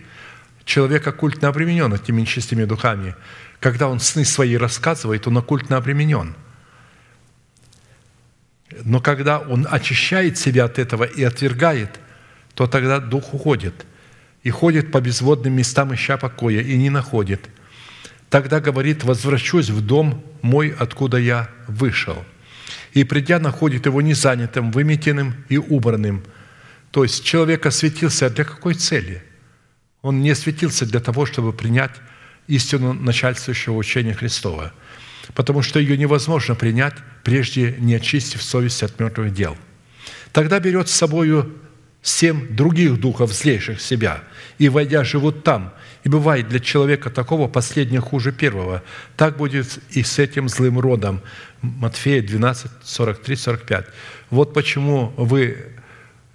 [0.64, 3.16] Человек оккультно обременен этими нечистыми духами.
[3.60, 6.36] Когда он сны свои рассказывает, он оккультно обременен.
[8.84, 12.00] Но когда он очищает себя от этого и отвергает,
[12.54, 13.86] то тогда дух уходит–
[14.44, 17.50] и ходит по безводным местам, ища покоя, и не находит.
[18.30, 22.24] Тогда говорит, возвращусь в дом мой, откуда я вышел.
[22.94, 26.24] И придя, находит его незанятым, выметенным и убранным.
[26.92, 29.24] То есть человек осветился для какой цели?
[30.02, 31.92] Он не осветился для того, чтобы принять
[32.48, 34.74] истину начальствующего учения Христова,
[35.36, 39.58] потому что ее невозможно принять, прежде не очистив совесть от мертвых дел.
[40.32, 41.54] Тогда берет с собою
[42.02, 44.24] семь других духов злейших себя,
[44.58, 45.74] и, войдя, живут там.
[46.04, 48.84] И бывает для человека такого последнее хуже первого.
[49.18, 51.22] Так будет и с этим злым родом.
[51.62, 53.86] Матфея 12, 43, 45.
[54.30, 55.58] Вот почему вы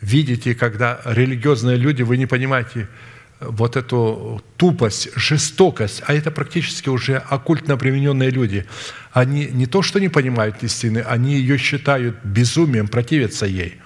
[0.03, 2.89] видите, когда религиозные люди, вы не понимаете
[3.41, 8.67] вот эту тупость, жестокость, а это практически уже оккультно примененные люди.
[9.13, 13.81] Они не то, что не понимают истины, они ее считают безумием, противятся ей.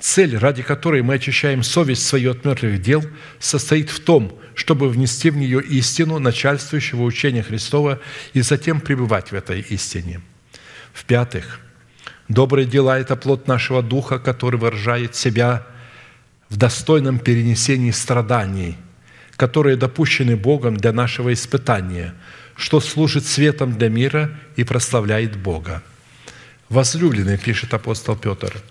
[0.00, 3.04] Цель, ради которой мы очищаем совесть свою от мертвых дел,
[3.38, 8.00] состоит в том, чтобы внести в нее истину начальствующего учения Христова
[8.32, 10.22] и затем пребывать в этой истине.
[10.92, 11.60] В-пятых,
[12.28, 15.66] добрые дела– это плод нашего духа, который выражает себя
[16.48, 18.76] в достойном перенесении страданий,
[19.36, 22.14] которые допущены Богом для нашего испытания,
[22.56, 25.82] что служит светом для мира и прославляет Бога.
[26.68, 28.62] Возлюбленный, пишет апостол Петр,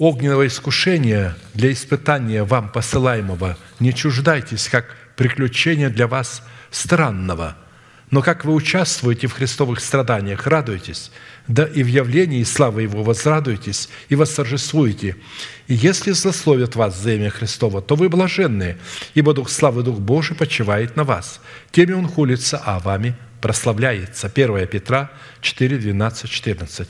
[0.00, 6.42] огненного искушения для испытания вам посылаемого не чуждайтесь, как приключения для вас
[6.72, 7.56] странного–
[8.10, 11.12] но как вы участвуете в христовых страданиях, радуйтесь,
[11.46, 15.16] да и в явлении славы Его возрадуйтесь и восторжествуете.
[15.68, 18.78] И если злословят вас за имя Христова, то вы блаженные,
[19.14, 21.40] ибо Дух славы, Дух Божий почивает на вас.
[21.70, 24.26] Теми Он хулится, а вами прославляется.
[24.26, 26.88] 1 Петра 4, 12, 14.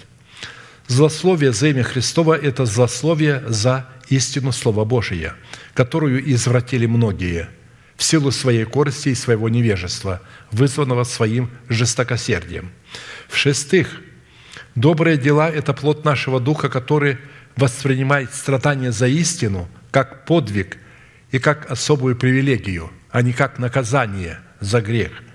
[0.91, 5.36] Злословие за имя Христова– это злословие за истину Слова Божия,
[5.72, 7.49] которую извратили многие–
[7.97, 10.20] в силу своей корости и своего невежества,
[10.51, 12.72] вызванного своим жестокосердием.
[13.28, 14.01] В-шестых,
[14.74, 17.18] добрые дела– это плод нашего духа, который
[17.55, 20.78] воспринимает страдания за истину как подвиг
[21.30, 25.12] и как особую привилегию, а не как наказание за грех–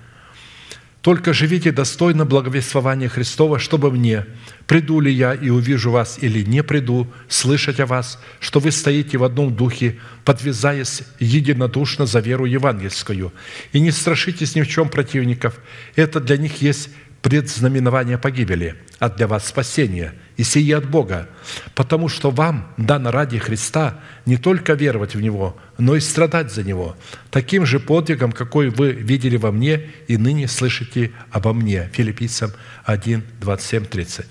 [1.06, 4.26] только живите достойно благовествования Христова, чтобы мне,
[4.66, 9.20] приду ли я и увижу вас или не приду, слышать о вас, что вы стоите
[9.20, 13.32] в одном духе, подвязаясь единодушно за веру евангельскую.
[13.72, 15.60] И не страшитесь ни в чем противников.
[15.96, 16.90] Это для них есть
[17.26, 21.28] предзнаменование погибели, а для вас спасение, и сие от Бога,
[21.74, 26.64] потому что вам дано ради Христа не только веровать в Него, но и страдать за
[26.64, 26.96] Него,
[27.32, 31.90] таким же подвигом, какой вы видели во мне и ныне слышите обо мне».
[31.94, 32.52] Филиппийцам
[32.84, 34.28] 1, 27, 30.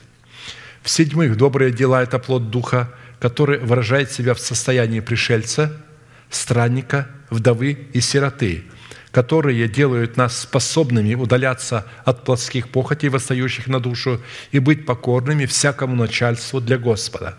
[0.82, 5.84] В-седьмых, добрые дела– это плод Духа, который выражает себя в состоянии пришельца,
[6.30, 8.66] странника, вдовы и сироты–
[9.14, 15.94] которые делают нас способными удаляться от плотских похотей, восстающих на душу, и быть покорными всякому
[15.94, 17.38] начальству для Господа.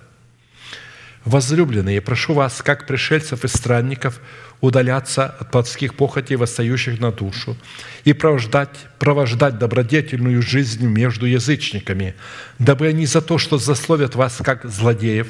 [1.25, 4.21] Возлюбленные, прошу вас, как пришельцев и странников,
[4.61, 7.57] удаляться от плотских похотей, восстающих на душу,
[8.05, 12.15] и провождать, провождать добродетельную жизнь между язычниками,
[12.57, 15.27] дабы они за то, что засловят вас как злодеев,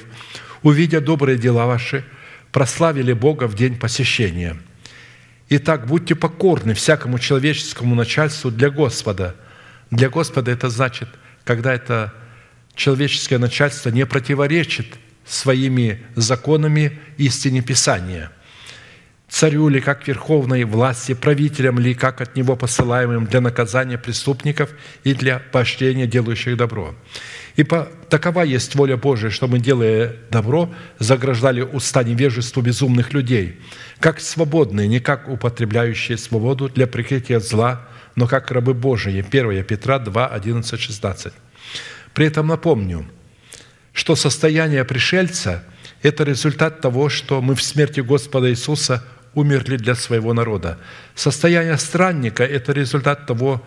[0.62, 2.06] увидя добрые дела ваши,
[2.52, 4.56] прославили Бога в день посещения–
[5.50, 9.36] Итак, будьте покорны всякому человеческому начальству для Господа.
[9.91, 11.08] Для Господа это значит,
[11.43, 12.14] когда это
[12.74, 14.88] человеческое начальство не противоречит
[15.24, 18.32] своими законами истине Писания.
[19.30, 24.72] Царю ли, как верховной власти, правителям ли, как от него посылаемым для наказания преступников
[25.04, 26.96] и для поощрения делающих добро.
[27.56, 33.60] Ибо такова есть воля Божия, что мы, делая добро, заграждали уста невежеству безумных людей,
[33.99, 39.26] как свободные, не как употребляющие свободу для прикрытия зла, но как рабы Божии.
[39.26, 41.34] 1 Петра 2, 11, 16.
[42.14, 43.06] При этом напомню,
[43.93, 45.64] что состояние пришельца–
[46.01, 50.78] это результат того, что мы в смерти Господа Иисуса умерли для своего народа.
[51.14, 53.64] Состояние странника– это результат того,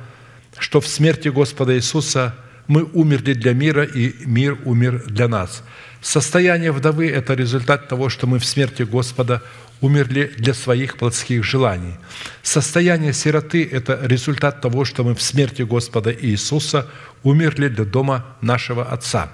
[0.58, 2.34] что в смерти Господа Иисуса–
[2.68, 5.64] мы умерли для мира, и мир умер для нас.
[6.00, 9.42] Состояние вдовы– это результат того, что мы в смерти Господа
[9.80, 11.94] умерли для своих плотских желаний.
[12.42, 16.86] Состояние сироты– это результат того, что мы в смерти Господа Иисуса
[17.22, 19.30] умерли для дома нашего Отца.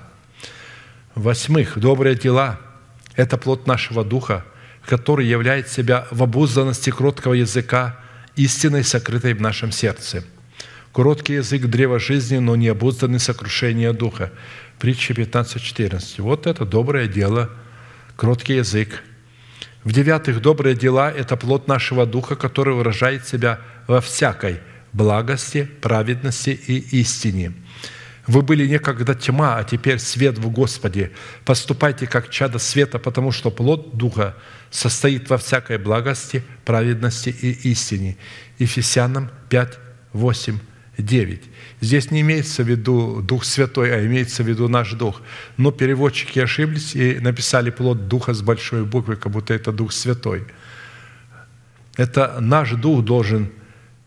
[1.15, 2.61] Восьмых, добрые дела–
[3.17, 4.45] это плод нашего Духа,
[4.87, 7.99] который являет себя в обузданности кроткого языка,
[8.37, 10.25] истиной, сокрытой в нашем сердце–
[10.95, 14.31] Короткий язык– древа жизни, но не обузданный сокрушение духа.
[14.79, 16.23] Притча 15.14.
[16.23, 17.51] Вот это доброе дело,
[18.15, 19.03] кроткий язык.
[19.83, 24.61] В-девятых, добрые дела– это плод нашего духа, который выражает себя во всякой
[24.93, 27.55] благости, праведности и истине.
[28.29, 31.11] Вы были некогда тьма, а теперь свет в Господе.
[31.45, 34.37] Поступайте как чадо света, потому что плод Духа
[34.71, 38.17] состоит во всякой благости, праведности и истине.
[38.61, 39.79] Ефесянам 5,
[40.13, 40.59] 8,
[40.99, 41.43] 9.
[41.81, 45.23] Здесь не имеется в виду Дух Святой, а имеется в виду наш Дух.
[45.57, 50.45] Но переводчики ошиблись и написали плод Духа с большой буквы, как будто это Дух Святой.
[51.97, 53.51] Это наш Дух должен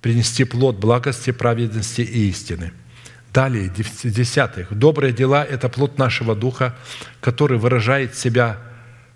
[0.01, 2.71] принести плод благости, праведности и истины.
[3.33, 3.71] Далее,
[4.03, 4.73] десятых.
[4.73, 6.75] Добрые дела– это плод нашего Духа,
[7.19, 8.57] который выражает себя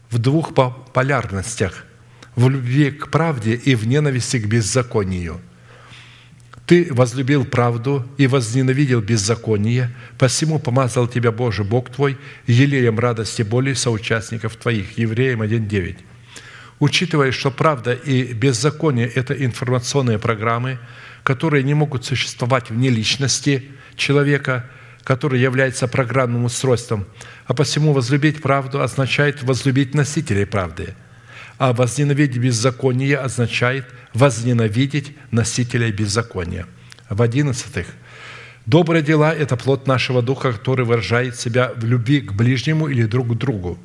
[0.10, 0.54] в двух
[0.94, 1.86] полярностях–
[2.34, 5.42] в любви к правде и в ненависти к беззаконию–
[6.66, 13.74] ты возлюбил правду и возненавидел беззаконие, посему помазал тебя Боже Бог твой елеем радости боли
[13.74, 14.98] соучастников твоих».
[14.98, 15.98] Евреям 1.9.
[16.80, 20.80] Учитывая, что правда и беззаконие– это информационные программы,
[21.24, 23.66] которые не могут существовать вне личности
[23.96, 24.70] человека,
[25.04, 27.06] который является программным устройством,
[27.46, 30.96] а посему возлюбить правду означает возлюбить носителей правды–
[31.62, 33.86] а возненавидеть беззаконие означает
[34.16, 36.66] возненавидеть носителя беззакония.
[37.08, 37.86] в одиннадцатых.
[38.66, 43.36] Добрые дела– это плод нашего Духа, который выражает себя в любви к ближнему или друг
[43.36, 43.78] к другу,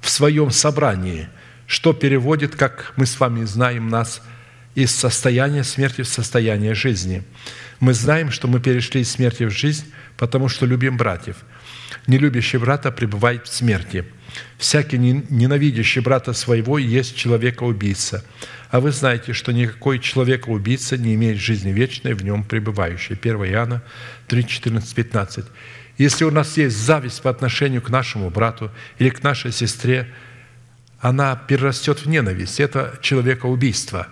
[0.00, 1.28] в своем собрании,
[1.66, 4.22] что переводит, как мы с вами знаем, нас
[4.74, 7.22] из состояния смерти в состояние жизни.
[7.80, 11.36] Мы знаем, что мы перешли из смерти в жизнь, потому что любим братьев.
[12.06, 14.06] Нелюбящий брата пребывает в смерти.
[14.58, 18.24] Всякий ненавидящий брата своего есть человека-убийца.
[18.70, 23.16] А вы знаете, что никакой человека-убийца не имеет жизни вечной в нем пребывающей.
[23.20, 23.82] 1 Иоанна
[24.26, 25.44] 3, 14, 15.
[25.96, 30.08] Если у нас есть зависть по отношению к нашему брату или к нашей сестре,
[30.98, 32.58] она перерастет в ненависть.
[32.58, 34.08] Это человекоубийство.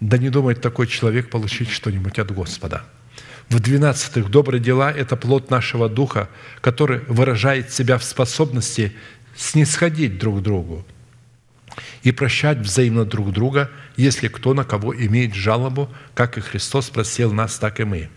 [0.00, 2.84] Да не думает такой человек получить что-нибудь от Господа.
[3.48, 6.28] В двенадцатых добрые дела– это плод нашего духа,
[6.60, 8.92] который выражает себя в способности
[9.36, 10.84] снисходить друг к другу
[12.02, 17.32] и прощать взаимно друг друга, если кто на кого имеет жалобу, как и Христос просил
[17.32, 18.08] нас, так и мы.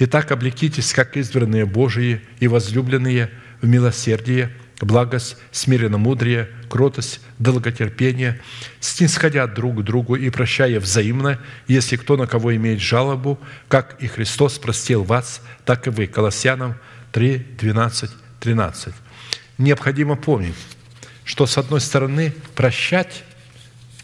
[0.00, 3.30] Итак, облекитесь, как избранные Божии и возлюбленные
[3.60, 8.40] в милосердие, благость, смиренно-мудрее, кротость, долготерпение,
[8.80, 13.38] снисходя друг к другу и прощая взаимно, если кто на кого имеет жалобу,
[13.68, 16.06] как и Христос простил вас, так и вы.
[16.06, 16.76] Колоссянам
[17.12, 18.94] 3, 12, 13.
[19.58, 20.54] Необходимо помнить,
[21.24, 23.24] что, с одной стороны, прощать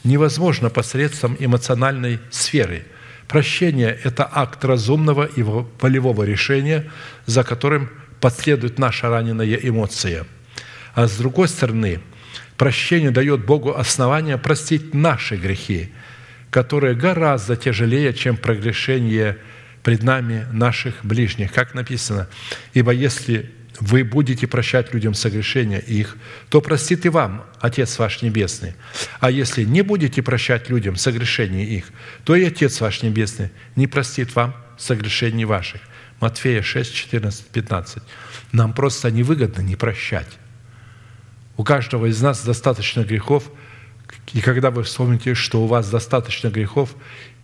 [0.03, 2.87] невозможно посредством эмоциональной сферы–
[3.29, 6.91] Прощение– это акт разумного и волевого решения,
[7.27, 10.27] за которым последует наша раненая эмоция.
[10.95, 12.01] А с другой стороны,
[12.57, 15.91] прощение дает Богу основание простить наши грехи,
[16.51, 19.39] которые гораздо тяжелее, чем прогрешение
[19.83, 21.53] пред нами наших ближних.
[21.53, 22.29] Как написано,
[22.73, 23.51] «Ибо если
[23.81, 26.17] вы будете прощать людям согрешения их,
[26.49, 28.75] то простит и вам Отец ваш Небесный.
[29.19, 31.87] А если не будете прощать людям согрешения их,
[32.25, 35.81] то и Отец ваш Небесный не простит вам согрешений ваших».
[36.21, 38.03] Матфея 6, 14, 15.
[38.53, 40.29] Нам просто невыгодно не прощать.
[41.57, 43.51] У каждого из нас достаточно грехов,
[44.33, 46.95] и когда вы вспомните, что у вас достаточно грехов,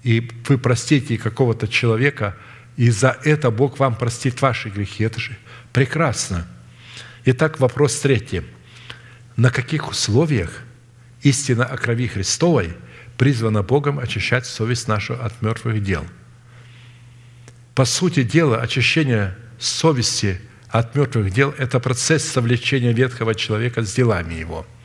[0.03, 2.37] и вы простите какого-то человека,
[2.77, 5.37] и за это Бог вам простит ваши грехи, это же–
[5.73, 6.47] Прекрасно.
[7.25, 8.43] Итак, вопрос третий.
[9.37, 10.63] На каких условиях
[11.23, 12.75] истина о крови Христовой
[13.17, 16.05] призвана Богом очищать совесть нашу от мертвых дел?
[17.75, 20.41] По сути дела, очищение совести
[20.71, 24.67] от мертвых дел– это процесс совлечения ветхого человека с делами его–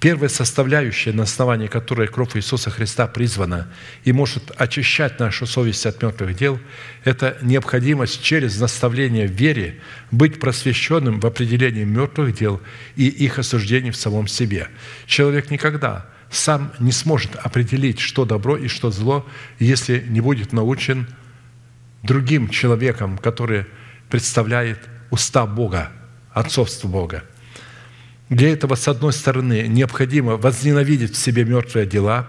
[0.00, 3.68] Первая составляющая, на основании которой кровь Иисуса Христа призвана
[4.02, 6.58] и может очищать нашу совесть от мертвых дел,
[7.04, 9.78] это необходимость через наставление в вере
[10.10, 12.62] быть просвещенным в определении мертвых дел
[12.96, 14.68] и их осуждении в самом себе.
[15.04, 19.28] Человек никогда сам не сможет определить, что добро и что зло,
[19.58, 21.08] если не будет научен
[22.02, 23.66] другим человеком, который
[24.10, 24.78] представляет
[25.10, 25.90] уста Бога,
[26.32, 27.24] отцовство Бога.
[28.28, 32.28] Для этого, с одной стороны, необходимо возненавидеть в себе мертвые дела,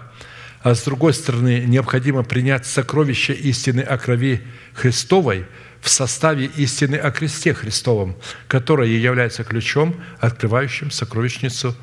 [0.62, 4.42] а с другой стороны, необходимо принять сокровище истины о крови
[4.74, 5.46] Христовой
[5.80, 11.76] в составе истины о кресте Христовом, которая является ключом, открывающим сокровищницу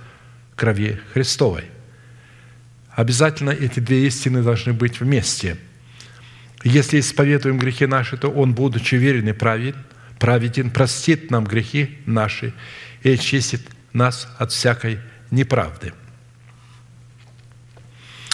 [0.55, 1.65] крови Христовой.
[2.91, 5.57] Обязательно эти две истины должны быть вместе.
[6.63, 9.75] Если исповедуем грехи наши, то Он, будучи верен и праведен,
[10.19, 12.53] праведен простит нам грехи наши
[13.01, 13.61] и очистит
[13.93, 14.99] нас от всякой
[15.31, 15.93] неправды.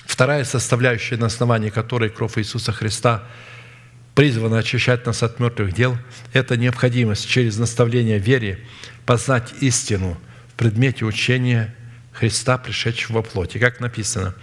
[0.06, 3.24] Вторая составляющая, на основании которой кровь Иисуса Христа
[4.16, 5.98] призвана очищать нас от мертвых дел,
[6.32, 8.60] это необходимость через наставление вере
[9.06, 10.18] познать истину
[10.49, 11.76] в предмете учения
[12.14, 13.57] Христа, пришедшего во плоти.
[13.57, 14.36] Как написано,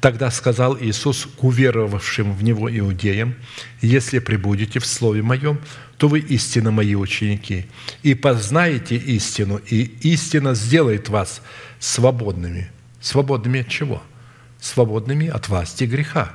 [0.00, 3.34] «Тогда сказал Иисус уверовавшим в Него иудеям,
[3.80, 5.58] «Если прибудете в Слове Моем,
[5.98, 7.66] то вы истинно мои ученики,
[8.02, 11.42] и познаете истину, и истина сделает вас
[11.78, 12.70] свободными».
[13.00, 14.02] Свободными от чего?
[14.60, 16.34] Свободными от власти греха.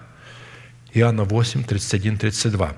[0.94, 2.76] Иоанна 8, 31, 32.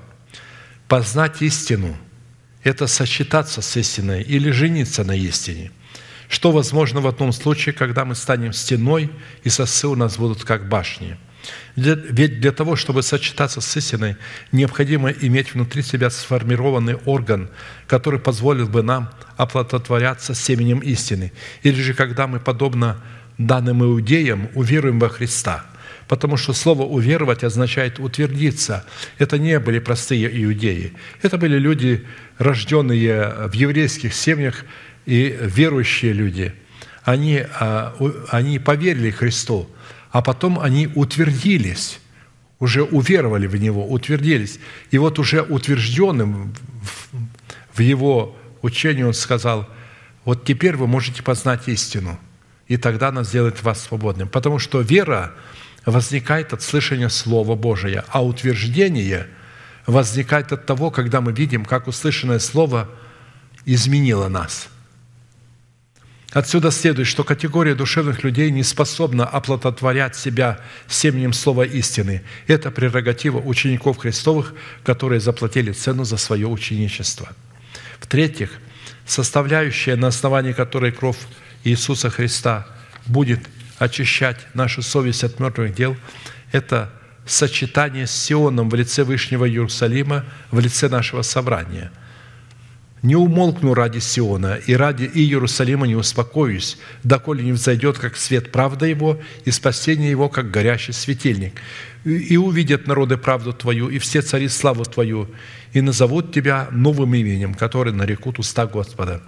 [0.88, 1.96] Познать истину–
[2.64, 5.70] это сочетаться с истиной или жениться на истине–
[6.28, 9.10] что возможно в одном случае, когда мы станем стеной,
[9.44, 11.18] и сосы у нас будут как башни–
[11.76, 14.16] ведь для того, чтобы сочетаться с истиной,
[14.52, 17.48] необходимо иметь внутри себя сформированный орган,
[17.86, 21.32] который позволил бы нам оплодотворяться семенем истины.
[21.62, 23.02] Или же, когда мы, подобно
[23.38, 25.64] данным иудеям, уверуем во Христа.
[26.08, 28.84] Потому что слово «уверовать» означает «утвердиться».
[29.18, 30.92] Это не были простые иудеи.
[31.22, 32.06] Это были люди,
[32.38, 34.64] рожденные в еврейских семьях
[35.06, 36.52] и верующие люди.
[37.04, 37.96] Они, а,
[38.30, 39.70] они поверили Христу–
[40.12, 41.98] а потом они утвердились.
[42.60, 44.60] уже уверовали в Него, утвердились.
[44.92, 46.54] И вот уже утвержденным
[47.74, 49.68] в Его учении Он сказал,
[50.24, 52.20] вот теперь вы можете познать истину,
[52.68, 54.28] и тогда она сделает вас свободным.
[54.28, 55.32] Потому что вера
[55.86, 59.26] возникает от слышания Слова Божия, а утверждение
[59.88, 62.88] возникает от того, когда мы видим, как услышанное Слово
[63.64, 64.68] изменило нас–
[66.32, 72.22] Отсюда следует, что категория душевных людей не способна оплодотворять себя семенем слова истины.
[72.46, 77.28] Это прерогатива учеников Христовых, которые заплатили цену за свое ученичество.
[78.00, 78.50] В-третьих,
[79.04, 81.18] составляющая, на основании которой кровь
[81.64, 82.66] Иисуса Христа
[83.04, 83.40] будет
[83.78, 85.96] очищать нашу совесть от мертвых дел,
[86.50, 86.90] это
[87.26, 91.92] сочетание с Сионом в лице Вышнего Иерусалима, в лице нашего собрания–
[93.02, 98.86] не умолкну ради Сиона, и ради Иерусалима не успокоюсь, доколе не взойдет, как свет правда
[98.86, 101.60] его, и спасение его, как горящий светильник.
[102.04, 105.28] И увидят народы правду Твою, и все цари славу Твою,
[105.72, 109.20] и назовут Тебя новым именем, которое нарекут уста Господа.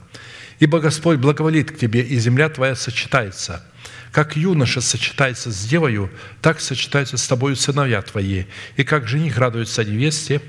[0.61, 3.65] Ибо Господь благоволит к Тебе, и земля Твоя сочетается.
[4.13, 6.11] Как юноша сочетается с девою,
[6.41, 8.45] так сочетаются с Тобою сыновья Твои,
[8.77, 10.41] и как жених радуется невесте,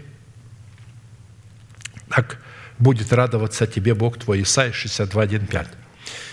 [2.07, 2.39] так
[2.80, 4.43] будет радоваться тебе Бог твой».
[4.43, 5.68] Исайя 62, 1, 5.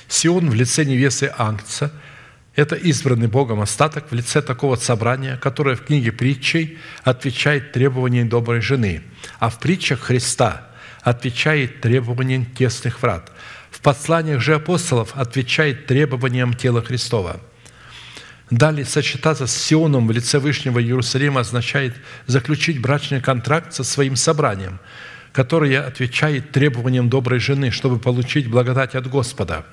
[0.08, 1.92] Сион в лице невесты Ангца–
[2.54, 8.60] это избранный Богом остаток в лице такого собрания, которое в книге притчей отвечает требованиям доброй
[8.60, 9.02] жены,
[9.38, 10.68] а в притчах Христа
[11.00, 13.32] отвечает требованиям тесных врат.
[13.70, 17.40] В посланиях же апостолов отвечает требованиям тела Христова–
[18.50, 21.94] Далее, сочетаться с Сионом в лице Вышнего Иерусалима означает
[22.26, 24.78] заключить брачный контракт со своим собранием–
[25.32, 29.64] которая отвечает требованиям доброй жены, чтобы получить благодать от Господа.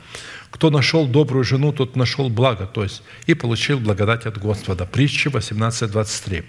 [0.49, 4.85] Кто нашел добрую жену, тот нашел благо, то есть и получил благодать от Господа.
[4.85, 6.43] Притча 18.23.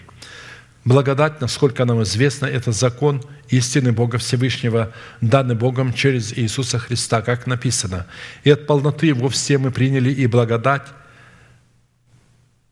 [0.85, 7.47] Благодать, насколько нам известно, это закон истины Бога Всевышнего, данный Богом через Иисуса Христа, как
[7.47, 8.07] написано.
[8.45, 10.87] И от полноты Его все мы приняли и благодать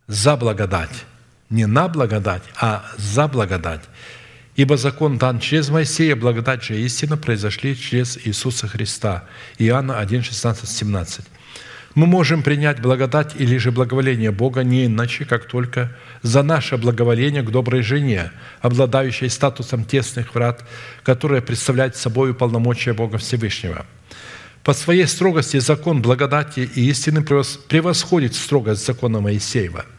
[0.07, 1.05] за благодать.
[1.51, 3.83] Не на благодать, а за благодать.
[4.59, 9.23] Ибо закон дан через Моисея, благодать же истина произошли через Иисуса Христа.
[9.57, 11.25] Иоанна 1, 16, 17.
[11.95, 17.45] Мы можем принять благодать или же благоволение Бога не иначе, как только за наше благоволение
[17.45, 20.65] к доброй жене, обладающей статусом тесных врат,
[21.05, 23.87] которая представляет собой полномочия Бога Всевышнего.
[24.65, 29.87] По своей строгости закон благодати и истины превосходит строгость закона Моисеева–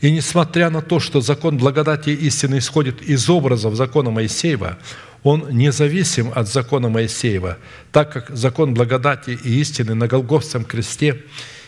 [0.00, 4.78] и несмотря на то, что закон благодати истины исходит из образов закона Моисеева,
[5.22, 7.58] он независим от закона Моисеева,
[7.92, 11.22] так как закон благодати и истины на Голгофском кресте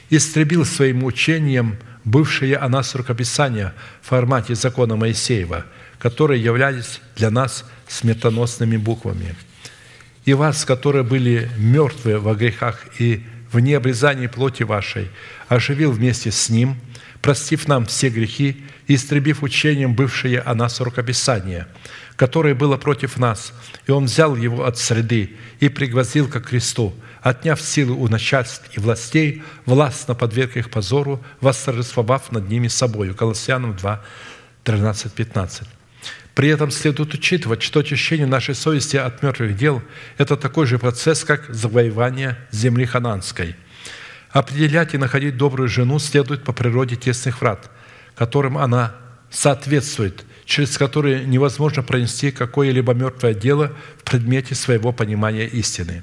[0.08, 5.66] истребил своим учением бывшие о нас рукописания в формате закона Моисеева,
[5.98, 9.34] которые являлись для нас смертоносными буквами.
[10.24, 13.22] «И вас, которые были мертвы во грехах и
[13.52, 15.10] в необрезании плоти вашей,
[15.48, 16.76] оживил вместе с Ним–
[17.22, 21.68] простив нам все грехи и истребив учением бывшее о нас рукописание,
[22.16, 23.54] которое было против нас,
[23.86, 26.92] и Он взял его от среды и пригвоздил ко кресту,
[27.22, 33.14] отняв силы у начальств и властей, властно подверг их позору, восторжествовав над ними собою».
[33.14, 34.02] Колоссянам 2,
[34.64, 35.68] 13, 15.
[36.34, 39.82] При этом следует учитывать, что очищение нашей совести от мертвых дел–
[40.18, 43.54] это такой же процесс, как завоевание земли хананской–
[44.32, 47.70] Определять и находить добрую жену следует по природе тесных врат,
[48.14, 48.94] которым она
[49.30, 56.02] соответствует, через которые невозможно пронести какое-либо мертвое дело в предмете своего понимания истины.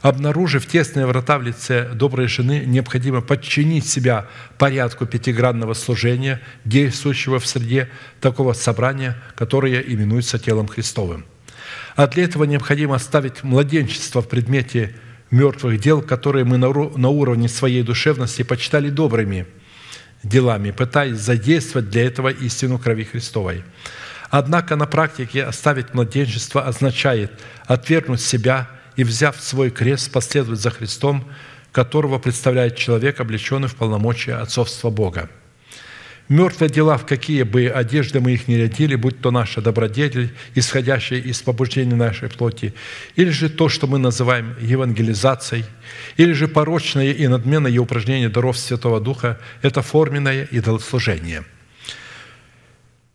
[0.00, 4.26] Обнаружив тесные врата в лице доброй жены, необходимо подчинить себя
[4.58, 7.90] порядку пятигранного служения, действующего в среде
[8.20, 11.24] такого собрания, которое именуется телом Христовым.
[11.96, 14.94] А для этого необходимо оставить младенчество в предмете
[15.30, 19.46] мертвых дел, которые мы на уровне своей душевности почитали добрыми
[20.22, 23.64] делами, пытаясь задействовать для этого истину крови Христовой.
[24.30, 27.30] Однако на практике оставить младенчество означает
[27.66, 31.24] отвергнуть себя и, взяв свой крест, последовать за Христом,
[31.70, 35.30] которого представляет человек, облеченный в полномочия отцовства Бога–
[36.28, 41.20] Мертвые дела, в какие бы одежды мы их не рядили, будь то наша добродетель, исходящая
[41.20, 42.74] из побуждения нашей плоти,
[43.14, 45.64] или же то, что мы называем евангелизацией,
[46.16, 51.44] или же порочное и надменное упражнение даров Святого Духа– это форменное идолослужение.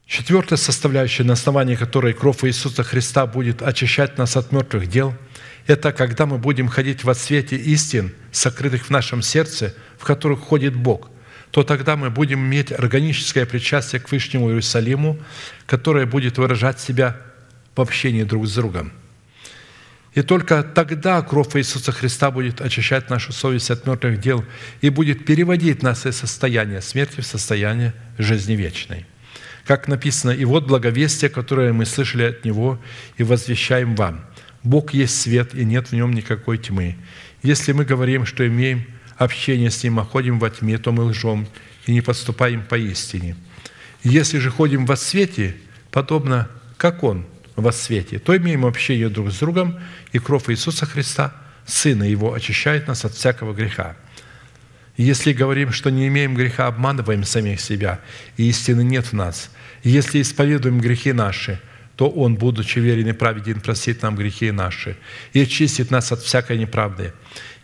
[0.05, 5.13] Четвертая составляющая, на основании которой кровь Иисуса Христа будет очищать нас от мертвых дел–
[5.67, 10.73] это когда мы будем ходить во свете истин, сокрытых в нашем сердце, в которых ходит
[10.75, 11.09] Бог–
[11.51, 15.19] то тогда мы будем иметь органическое причастие к Вышнему Иерусалиму,
[15.65, 17.17] которое будет выражать себя
[17.75, 18.91] в общении друг с другом.
[20.13, 24.43] И только тогда кровь Иисуса Христа будет очищать нашу совесть от мертвых дел
[24.81, 29.05] и будет переводить нас из состояния смерти в состояние жизни вечной.
[29.65, 32.79] Как написано, «И вот благовестие, которое мы слышали от Него,
[33.17, 34.25] и возвещаем вам.
[34.63, 36.97] Бог есть свет, и нет в нем никакой тьмы.
[37.41, 38.85] Если мы говорим, что имеем
[39.23, 41.47] общение с Ним, а ходим во тьме, то мы лжем
[41.85, 43.35] и не подступаем по истине.
[44.03, 45.55] Если же ходим во свете,
[45.91, 47.25] подобно как Он
[47.55, 49.79] во свете, то имеем общение друг с другом,
[50.11, 51.33] и кровь Иисуса Христа,
[51.65, 53.95] Сына Его, очищает нас от всякого греха.
[54.97, 57.99] Если говорим, что не имеем греха, обманываем самих себя,
[58.37, 59.51] и истины нет в нас.
[59.83, 61.61] Если исповедуем грехи наши,
[61.95, 64.97] то Он, будучи верен и праведен, простит нам грехи наши
[65.33, 67.13] и очистит нас от всякой неправды.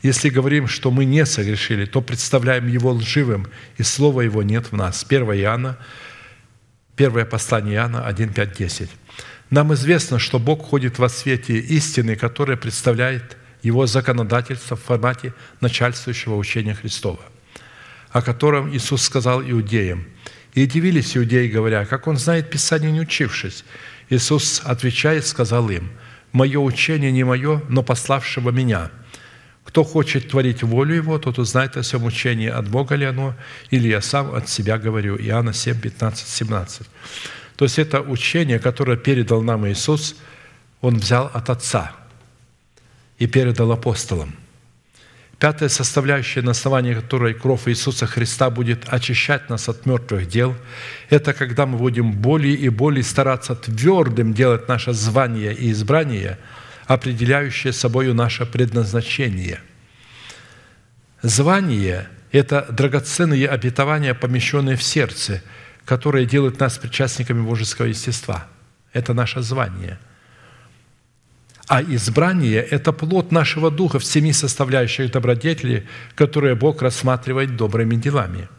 [0.03, 3.47] Если говорим, что мы не согрешили, то представляем Его лживым,
[3.77, 5.05] и Слова Его нет в нас.
[5.07, 5.77] 1 Иоанна,
[6.95, 8.89] первое послание Иоанна 1, 5, 10.
[9.49, 16.35] Нам известно, что Бог ходит во свете истины, которая представляет Его законодательство в формате начальствующего
[16.35, 17.21] учения Христова,
[18.11, 20.05] о котором Иисус сказал иудеям.
[20.53, 23.63] И удивились иудеи, говоря, как Он знает Писание, не учившись.
[24.09, 25.91] Иисус, отвечая, сказал им,
[26.33, 28.91] «Мое учение не мое, но пославшего Меня.
[29.67, 33.35] Кто хочет творить волю Его, тот узнает о всем учении, от Бога ли оно,
[33.69, 35.17] или я сам от себя говорю».
[35.17, 36.87] Иоанна 7, 15, 17.
[37.57, 40.15] То есть это учение, которое передал нам Иисус,
[40.81, 41.91] Он взял от Отца
[43.19, 44.33] и передал апостолам.
[45.37, 50.55] Пятая составляющая, на основании которой кровь Иисуса Христа будет очищать нас от мертвых дел,
[51.09, 56.39] это когда мы будем более и более стараться твердым делать наше звание и избрание,
[56.87, 59.59] определяющее собою наше предназначение.
[61.21, 65.43] Звание– это драгоценные обетования, помещенные в сердце–
[65.87, 68.47] которые делают нас причастниками божеского естества.
[68.91, 69.97] Это наше звание.
[71.67, 78.49] А избрание– это плод нашего духа в семи составляющих добродетели, которые Бог рассматривает добрыми делами.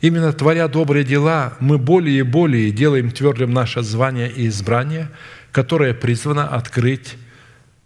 [0.00, 5.08] Именно творя добрые дела, мы более и более делаем твердым наше звание и избрание,
[5.50, 7.16] которое призвано открыть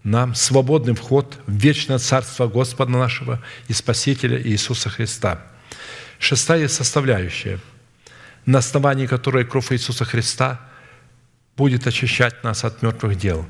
[0.03, 5.43] нам свободный вход в вечное Царство Господа нашего и Спасителя Иисуса Христа.
[6.19, 7.59] Шестая составляющая–
[8.47, 10.61] на основании которой кровь Иисуса Христа
[11.57, 13.47] будет очищать нас от мертвых дел.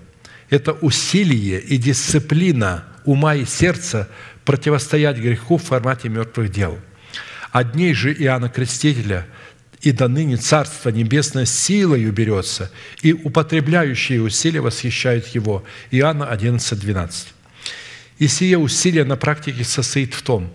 [0.48, 4.08] Это усилие и дисциплина ума и сердца
[4.44, 6.78] противостоять греху в формате мертвых дел.
[7.52, 9.26] Одней же Иоанна Крестителя
[9.80, 12.70] и до ныне Царство Небесное силою берется,
[13.02, 15.64] и употребляющие усилия восхищают Его.
[15.90, 17.28] Иоанна 11, 12.
[18.18, 20.52] И сие усилие на практике состоит в том,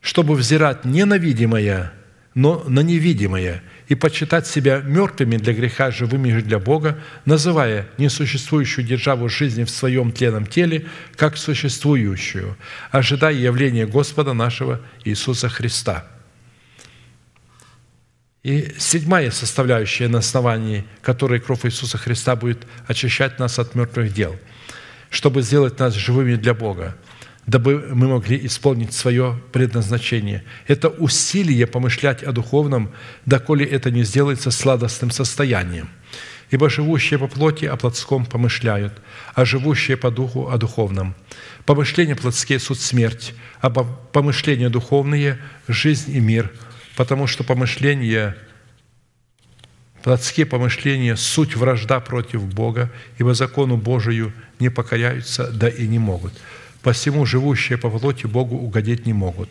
[0.00, 1.92] чтобы взирать не на видимое,
[2.34, 8.86] но на невидимое, и почитать себя мертвыми для греха, живыми же для Бога, называя несуществующую
[8.86, 10.86] державу жизни в своем тленном теле
[11.16, 12.56] как существующую,
[12.90, 16.06] ожидая явления Господа нашего Иисуса Христа».
[18.42, 24.36] И седьмая составляющая, на основании которой кровь Иисуса Христа будет очищать нас от мертвых дел,
[25.10, 26.96] чтобы сделать нас живыми для Бога–
[27.46, 30.44] дабы мы могли исполнить свое предназначение.
[30.66, 32.92] Это усилие помышлять о духовном,
[33.26, 35.88] доколе это не сделается сладостным состоянием.
[36.50, 38.92] Ибо живущие по плоти о плотском помышляют,
[39.34, 41.14] а живущие по духу о духовном.
[41.64, 45.38] Помышления плотские– суть смерть, а помышления духовные–
[45.68, 46.52] жизнь и мир,
[46.96, 48.36] потому что помышления
[50.02, 56.32] Плотские помышления– суть вражда против Бога, ибо закону Божию не покоряются, да и не могут–
[56.82, 59.48] посему живущие по плоти Богу угодить не могут.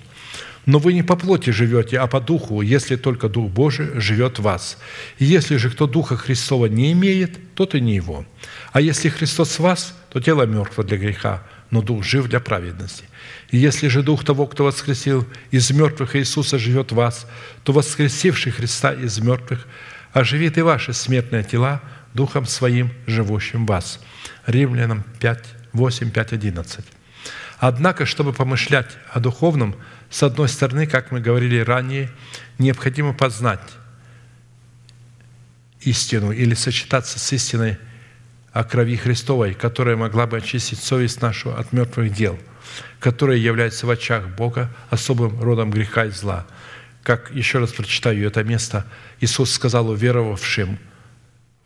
[0.65, 4.43] Но вы не по плоти живете, а по духу, если только Дух Божий живет в
[4.43, 4.77] вас.
[5.17, 8.25] И если же кто Духа Христова не имеет, тот и не его.
[8.71, 13.05] А если Христос в вас, то тело мертво для греха, но Дух жив для праведности.
[13.51, 17.27] Если же Дух того, кто воскресил из мертвых Иисуса живет в вас,
[17.63, 19.67] то воскресивший Христа из мертвых
[20.13, 21.81] оживит и ваши смертные тела
[22.13, 23.99] Духом Своим, живущим в вас.
[24.45, 26.85] Римлянам 5, 8, 5, 11.
[27.59, 29.75] Однако, чтобы помышлять о духовном,
[30.09, 32.09] с одной стороны, как мы говорили ранее,
[32.57, 33.61] необходимо познать
[35.81, 37.77] истину или сочетаться с истиной
[38.51, 42.37] о крови Христовой, которая могла бы очистить совесть нашу от мертвых дел,
[42.99, 46.45] которая является в очах Бога особым родом греха и зла.
[47.03, 48.85] Как еще раз прочитаю это место,
[49.19, 50.77] Иисус сказал уверовавшим–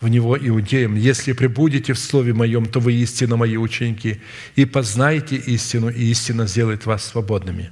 [0.01, 4.21] в Него иудеям, «Если пребудете в Слове Моем, то вы истинно Мои ученики,
[4.55, 7.71] и познаете истину, и истина сделает вас свободными».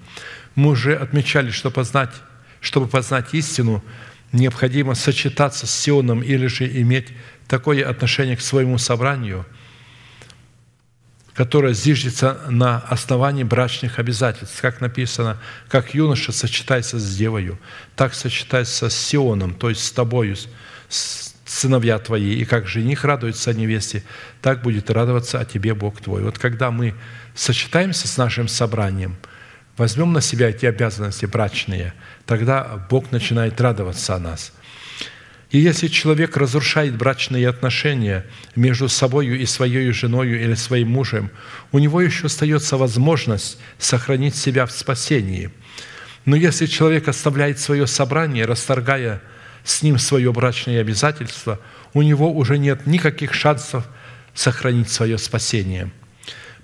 [0.55, 2.11] Мы уже отмечали, что познать,
[2.61, 3.83] Чтобы познать истину,
[4.31, 7.09] необходимо сочетаться с Сионом или же иметь
[7.47, 9.45] такое отношение к своему собранию,
[11.33, 14.61] которое зиждется на основании брачных обязательств.
[14.61, 17.59] Как написано, как юноша сочетается с девою,
[17.95, 20.35] так сочетается с Сионом, то есть с тобою,
[20.89, 24.03] с сыновья твои, и как жених радуется невесте,
[24.41, 26.23] так будет радоваться о тебе Бог твой.
[26.23, 26.95] Вот когда мы
[27.35, 29.15] сочетаемся с нашим собранием,
[29.77, 31.93] возьмем на себя эти обязанности брачные,
[32.25, 34.51] тогда Бог начинает радоваться о нас.
[35.53, 38.25] И если человек разрушает брачные отношения
[38.55, 41.29] между собою и своей женой или своим мужем,
[41.71, 45.51] у него еще остается возможность сохранить себя в спасении.
[46.25, 49.21] Но если человек оставляет свое собрание, расторгая
[49.63, 51.59] с ним свое брачное обязательство,
[51.93, 53.85] у него уже нет никаких шансов
[54.33, 55.91] сохранить свое спасение–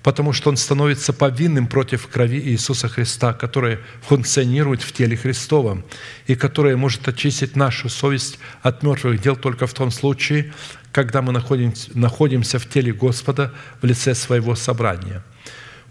[0.02, 5.84] потому что он становится повинным против крови Иисуса Христа, которая функционирует в теле Христовом
[6.26, 10.52] и которая может очистить нашу совесть от мертвых дел только в том случае,
[10.92, 15.22] когда мы находимся, в теле Господа в лице своего собрания.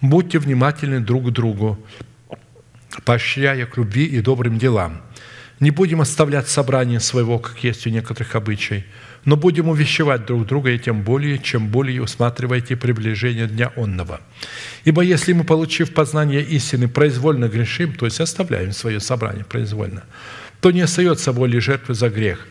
[0.02, 1.78] Будьте внимательны друг к другу,
[3.06, 5.02] поощряя к любви и добрым делам.
[5.60, 8.86] Не будем оставлять собрание своего, как есть у некоторых обычай–
[9.26, 14.22] но будем увещевать друг друга, и тем более, чем более усматриваете приближение Дня Онного.
[14.86, 20.04] Ибо если мы, получив познание истины, произвольно грешим, то есть оставляем свое собрание произвольно,
[20.62, 22.48] то не остается более жертвы за грех,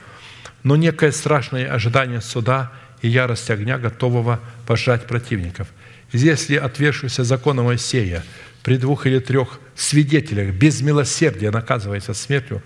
[0.62, 2.72] но некое страшное ожидание суда
[3.02, 5.68] и ярость огня, готового пожать противников.
[6.12, 8.24] Если отвергшийся закона Моисея
[8.62, 12.62] при двух или трех свидетелях без милосердия наказывается смертью,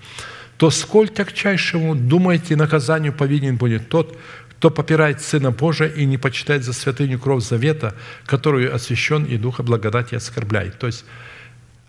[0.57, 4.17] то сколь тягчайшему, думаете, наказанию повинен будет тот,
[4.51, 7.95] кто попирает Сына Божия и не почитает за святыню кровь завета,
[8.27, 10.79] которую освящен и Духа благодати оскорбляет».
[10.79, 11.05] То есть,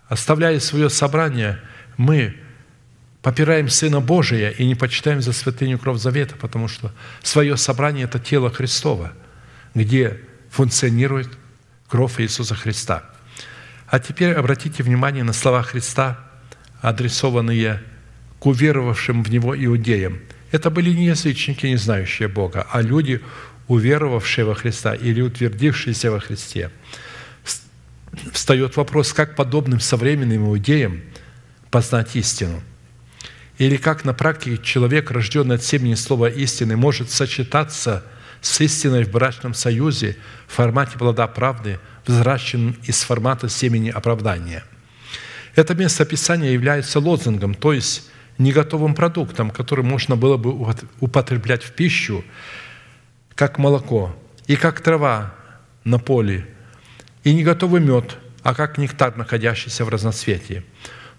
[0.08, 1.60] оставляя свое собрание,
[1.96, 2.34] мы
[3.22, 6.92] попираем Сына Божия и не почитаем за святыню кровь завета, потому что
[7.22, 9.12] свое собрание– это тело Христова,
[9.74, 10.20] где
[10.50, 11.28] функционирует
[11.88, 13.04] кровь Иисуса Христа.
[13.86, 16.18] А теперь обратите внимание на слова Христа,
[16.80, 17.82] адресованные
[18.44, 20.20] к уверовавшим в Него иудеям.
[20.52, 23.22] Это были не язычники, не знающие Бога, а люди,
[23.68, 26.70] уверовавшие во Христа или утвердившиеся во Христе.
[28.32, 31.00] Встает вопрос, как подобным современным иудеям
[31.70, 32.62] познать истину?
[33.56, 38.04] Или как на практике человек, рожденный от семени слова истины, может сочетаться
[38.42, 44.64] с истиной в брачном союзе в формате плода правды, взращенным из формата семени оправдания.
[45.54, 50.52] Это место Писания является лозунгом, то есть не готовым продуктом, который можно было бы
[51.00, 52.24] употреблять в пищу,
[53.34, 54.14] как молоко,
[54.46, 55.34] и как трава
[55.84, 56.46] на поле,
[57.22, 60.64] и не готовый мед, а как нектар, находящийся в разноцветии.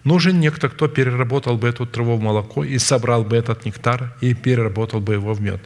[0.04, 4.34] Нужен некто, кто переработал бы эту траву в молоко и собрал бы этот нектар и
[4.34, 5.60] переработал бы его в мед.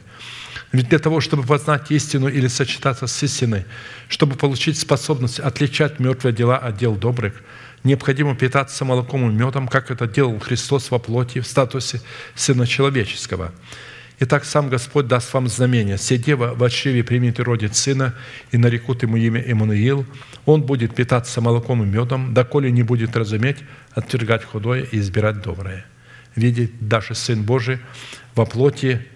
[0.71, 3.65] Ведь для того, чтобы познать истину или сочетаться с истиной,
[4.07, 7.35] чтобы получить способность отличать мертвые дела от дел добрых–
[7.83, 12.01] необходимо питаться молоком и медом, как это делал Христос во плоти в статусе
[12.35, 13.51] Сына Человеческого.
[14.19, 15.97] Итак, сам Господь даст вам знамение.
[15.97, 18.13] Се дева в отшиве примет и родит сына,
[18.51, 20.05] и нарекут ему имя Эммануил.
[20.45, 23.57] Он будет питаться молоком и медом, доколе не будет разуметь,
[23.93, 25.85] отвергать худое и избирать доброе.
[26.35, 27.79] Видеть, даже Сын Божий
[28.35, 29.07] во плоти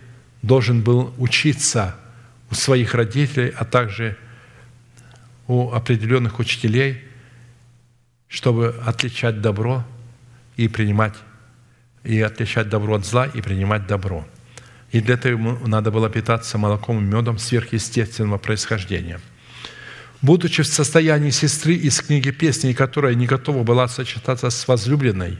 [0.41, 1.95] должен был учиться
[2.49, 4.17] у своих родителей, а также
[5.47, 7.03] у определенных учителей–
[8.35, 9.85] чтобы отличать добро
[10.57, 11.13] и принимать,
[12.03, 14.27] и отличать добро от зла и принимать добро.
[14.91, 19.21] И для этого ему надо было питаться молоком и медом сверхъестественного происхождения.
[20.21, 25.37] Будучи в состоянии сестры из книги песней, которая не готова была сочетаться с возлюбленной,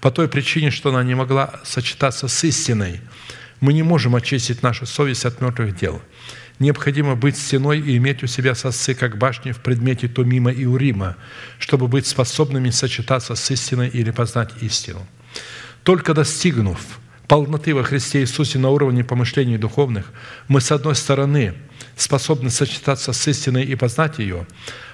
[0.00, 3.02] по той причине, что она не могла сочетаться с истиной,
[3.60, 6.02] мы не можем очистить нашу совесть от мертвых дел–
[6.58, 11.16] необходимо быть стеной и иметь у себя сосцы, как башни в предмете Томима и Урима,
[11.58, 15.06] чтобы быть способными сочетаться с истиной или познать истину.
[15.82, 16.78] Только достигнув
[17.28, 20.12] полноты во Христе Иисусе на уровне помышлений духовных,
[20.48, 21.54] мы, с одной стороны,
[21.96, 24.46] способны сочетаться с истиной и познать ее,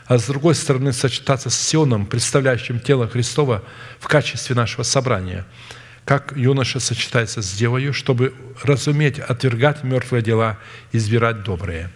[0.06, 3.62] а с другой стороны, сочетаться с Сионом, представляющим тело Христова
[4.00, 5.46] в качестве нашего собрания–
[6.04, 10.58] как юноша сочетается с девою, чтобы разуметь отвергать мертвые дела,
[10.92, 11.90] избирать добрые.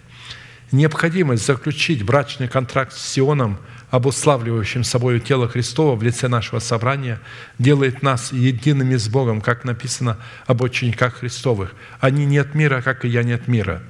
[0.72, 3.58] Необходимость заключить брачный контракт с Сионом,
[3.90, 7.20] обуславливающим собой тело Христова в лице нашего собрания,
[7.58, 11.74] делает нас едиными с Богом, как написано об учениках Христовых.
[12.00, 13.82] Они не от мира, как и я не от мира.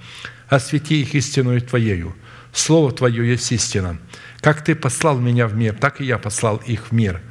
[0.49, 2.15] Освети их истинную Твоею.
[2.53, 3.99] Слово Твое есть истина.
[4.41, 7.23] Как Ты послал меня в мир, так и я послал их в мир.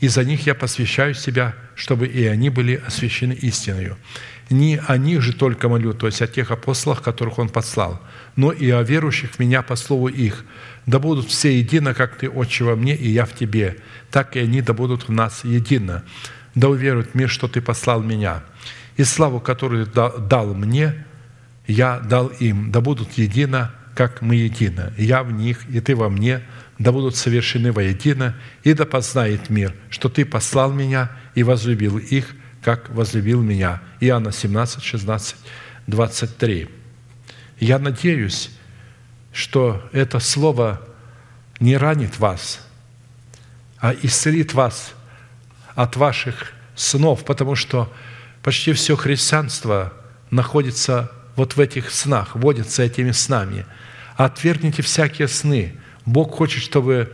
[0.00, 3.96] И за них я посвящаю себя, чтобы и они были освящены истиною.
[4.50, 7.98] Не о них же только молю, то есть о тех апостолах, которых Он послал,
[8.36, 10.44] но и о верующих в Меня по слову их.
[10.84, 13.78] Да будут все едино, как Ты, Отче, во мне, и я в Тебе,
[14.10, 16.02] так и они да будут в нас едино.
[16.54, 18.42] Да уверует мир, что Ты послал Меня.
[18.98, 21.06] И славу, которую дал мне,
[21.66, 24.94] я дал им, да будут едино, как мы едино.
[24.96, 26.40] Я в них, и Ты во мне,
[26.78, 32.34] да будут совершены воедино, и да познает мир, что Ты послал Меня и возлюбил их,
[32.62, 33.82] как возлюбил меня».
[34.00, 35.36] Иоанна 17, 16,
[35.86, 36.70] 23.
[37.58, 38.48] Я надеюсь,
[39.34, 40.80] что это слово
[41.58, 42.66] не ранит вас,
[43.80, 44.94] а исцелит вас
[45.74, 47.92] от ваших снов, потому что
[48.42, 49.92] почти все христианство
[50.30, 53.66] находится вот в этих снах, водится этими снами.
[54.20, 55.72] Отвергните всякие сны.
[56.04, 57.10] Бог хочет, чтобы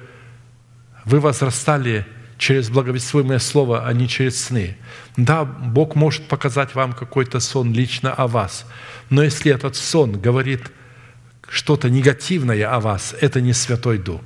[1.04, 2.04] вы возрастали
[2.36, 4.76] через благовествуемое слово, а не через сны.
[5.16, 8.66] Да, Бог может показать вам какой-то сон лично о вас,
[9.08, 10.62] но если этот сон говорит
[11.48, 14.22] что-то негативное о вас, это не Святой Дух.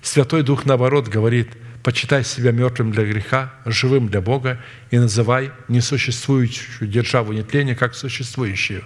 [0.00, 1.48] Святой Дух, наоборот, говорит,
[1.82, 4.60] почитай себя мертвым для греха, живым для Бога
[4.92, 8.84] и называй несуществующую державу нетления как существующую.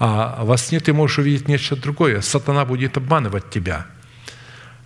[0.00, 2.20] А во сне ты можешь увидеть нечто другое.
[2.20, 3.86] Сатана будет обманывать тебя.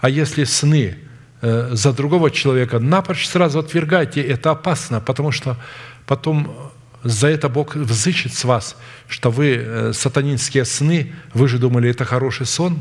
[0.00, 0.98] А если сны
[1.46, 4.22] Э, за другого человека, напрочь сразу отвергайте.
[4.22, 5.58] Это опасно, потому что
[6.06, 6.72] потом
[7.02, 8.76] за это Бог взыщет с вас,
[9.08, 12.78] что вы э, сатанинские сны, вы же думали, это хороший сон,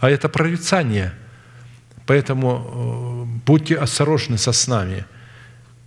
[0.00, 1.12] а это прорицание.
[2.06, 5.04] Поэтому э, будьте осторожны со снами.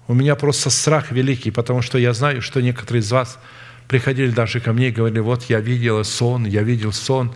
[0.08, 3.40] У меня просто страх великий, потому что я знаю, что некоторые из вас
[3.92, 7.36] приходили даже ко мне и говорили, вот я видел сон, я видел сон.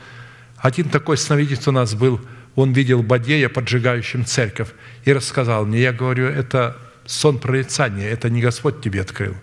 [0.57, 2.19] Один такой сновидец у нас был–
[2.55, 4.69] он видел Бадея, поджигающим церковь,
[5.03, 9.35] и рассказал мне, я говорю, это сон прорицания, это не Господь тебе открыл.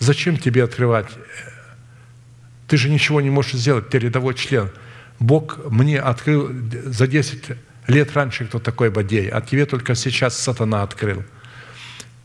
[0.00, 1.06] Зачем тебе открывать?
[2.66, 4.70] Ты же ничего не можешь сделать, ты рядовой член.
[5.20, 6.50] Бог мне открыл
[6.86, 7.56] за 10
[7.86, 11.22] лет раньше, кто такой Бадей, а тебе только сейчас сатана открыл.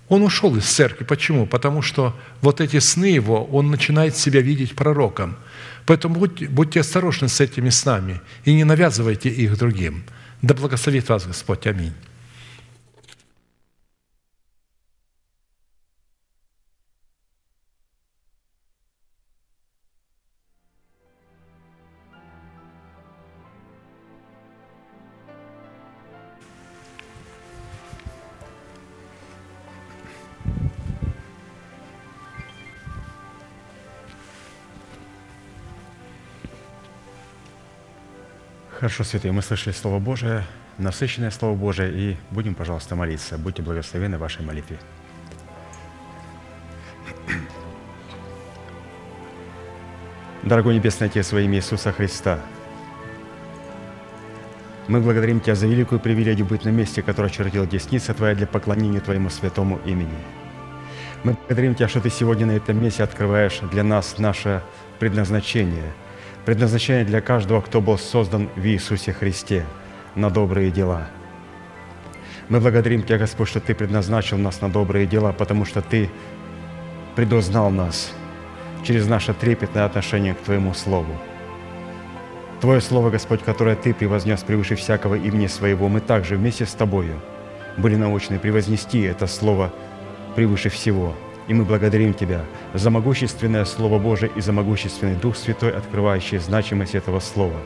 [0.09, 1.05] Он ушел из церкви.
[1.05, 1.45] Почему?
[1.45, 5.37] Потому что вот эти сны его, он начинает себя видеть пророком–
[5.89, 10.03] Поэтому будьте, будьте осторожны с этими снами и не навязывайте их другим.
[10.43, 11.65] Да благословит вас Господь.
[11.65, 11.93] Аминь.
[38.79, 40.45] Хорошо, святые, мы слышали Слово Божие,
[40.77, 43.37] насыщенное Слово Божие, и будем, пожалуйста, молиться.
[43.37, 44.79] Будьте благословены в вашей молитве.
[50.43, 52.39] Дорогой Небесный Отец, во имя Иисуса Христа,
[54.87, 59.01] мы благодарим Тебя за великую привилегию быть на месте, которое чертил десница Твоя для поклонения
[59.01, 60.17] Твоему святому имени.
[61.25, 64.63] Мы благодарим Тебя, что Ты сегодня на этом месте открываешь для нас наше
[64.99, 65.91] предназначение–
[66.49, 69.67] предназначение для каждого, кто был создан в Иисусе Христе
[70.15, 71.07] на добрые дела.
[72.47, 76.09] Мы благодарим Тебя, Господь, что Ты предназначил нас на добрые дела, потому что Ты
[77.15, 78.11] предузнал нас
[78.83, 81.15] через наше трепетное отношение к Твоему Слову.
[82.61, 87.19] Твое Слово, Господь, которое Ты превознес превыше всякого имени Своего, мы также вместе с Тобою
[87.77, 89.71] были научены превознести это Слово
[90.35, 91.13] превыше всего–
[91.49, 92.45] и мы благодарим Тебя
[92.75, 97.57] за могущественное Слово Божие и за могущественный Дух Святой, открывающий значимость этого Слова.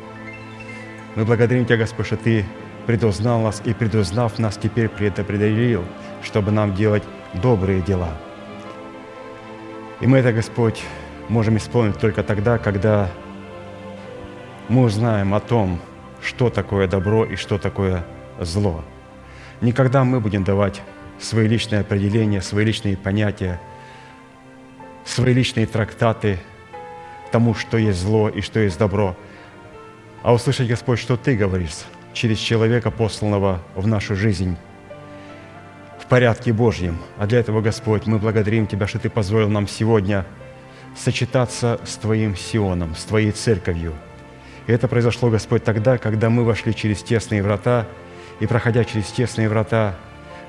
[1.15, 2.45] Мы благодарим Тебя, Господь, что Ты
[2.87, 5.83] предузнал нас и, предузнав нас, теперь предопределил,
[6.23, 7.03] чтобы нам делать
[7.33, 8.11] добрые дела.
[9.99, 10.81] И мы это, Господь,
[11.27, 13.09] можем исполнить только тогда, когда
[14.69, 15.79] мы узнаем о том,
[16.21, 18.05] что такое добро и что такое
[18.39, 18.81] зло.
[19.59, 20.81] Никогда мы будем давать
[21.19, 23.59] свои личные определения, свои личные понятия–
[25.05, 26.39] свои личные трактаты
[27.31, 29.15] тому, что есть зло и что есть добро,
[30.21, 34.55] а услышать, Господь, что Ты говоришь через человека, посланного в нашу жизнь
[35.99, 36.99] в порядке Божьем.
[37.17, 40.25] А для этого, Господь, мы благодарим Тебя, что Ты позволил нам сегодня
[40.95, 43.93] сочетаться с Твоим Сионом, с Твоей церковью.
[44.67, 47.87] И это произошло, Господь, тогда, когда мы вошли через тесные врата,
[48.39, 49.95] и, проходя через тесные врата,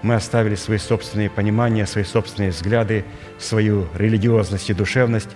[0.05, 3.06] мы оставили свои собственные понимания, свои собственные взгляды,
[3.39, 5.31] свою религиозность и душевность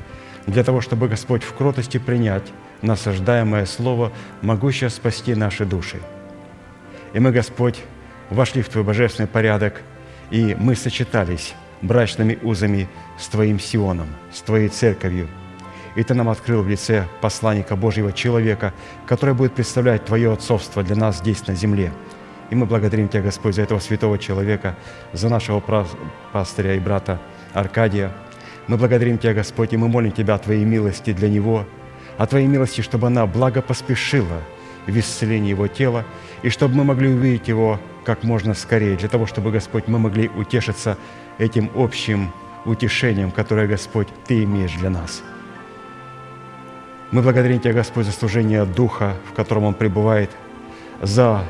[0.47, 2.43] для того, чтобы Господь в кротости принять
[2.82, 4.12] насаждаемое Слово,
[4.43, 6.01] могущее спасти наши души.
[7.15, 7.81] И мы, Господь,
[8.28, 9.81] вошли в Твой божественный порядок,
[10.31, 15.28] и мы сочетались брачными узами с Твоим Сионом, с Твоей церковью.
[15.97, 18.74] И Ты нам открыл в лице посланника Божьего человека,
[19.07, 21.90] который будет представлять Твое отцовство для нас здесь на земле.
[22.51, 24.77] И мы благодарим Тебя, Господь, за этого святого человека,
[25.12, 25.62] за нашего
[26.33, 27.20] пастыря и брата
[27.53, 28.12] Аркадия.
[28.66, 31.65] Мы благодарим Тебя, Господь, и мы молим Тебя о Твоей милости для него,
[32.16, 34.43] о Твоей милости, чтобы она благо поспешила
[34.87, 36.05] в исцелении его тела,
[36.43, 40.29] и чтобы мы могли увидеть его как можно скорее, для того, чтобы, Господь, мы могли
[40.29, 40.97] утешиться
[41.37, 42.33] этим общим
[42.65, 45.23] утешением, которое, Господь, Ты имеешь для нас.
[47.11, 50.31] Мы благодарим Тебя, Господь, за служение Духа, в котором Он пребывает,
[51.03, 51.45] за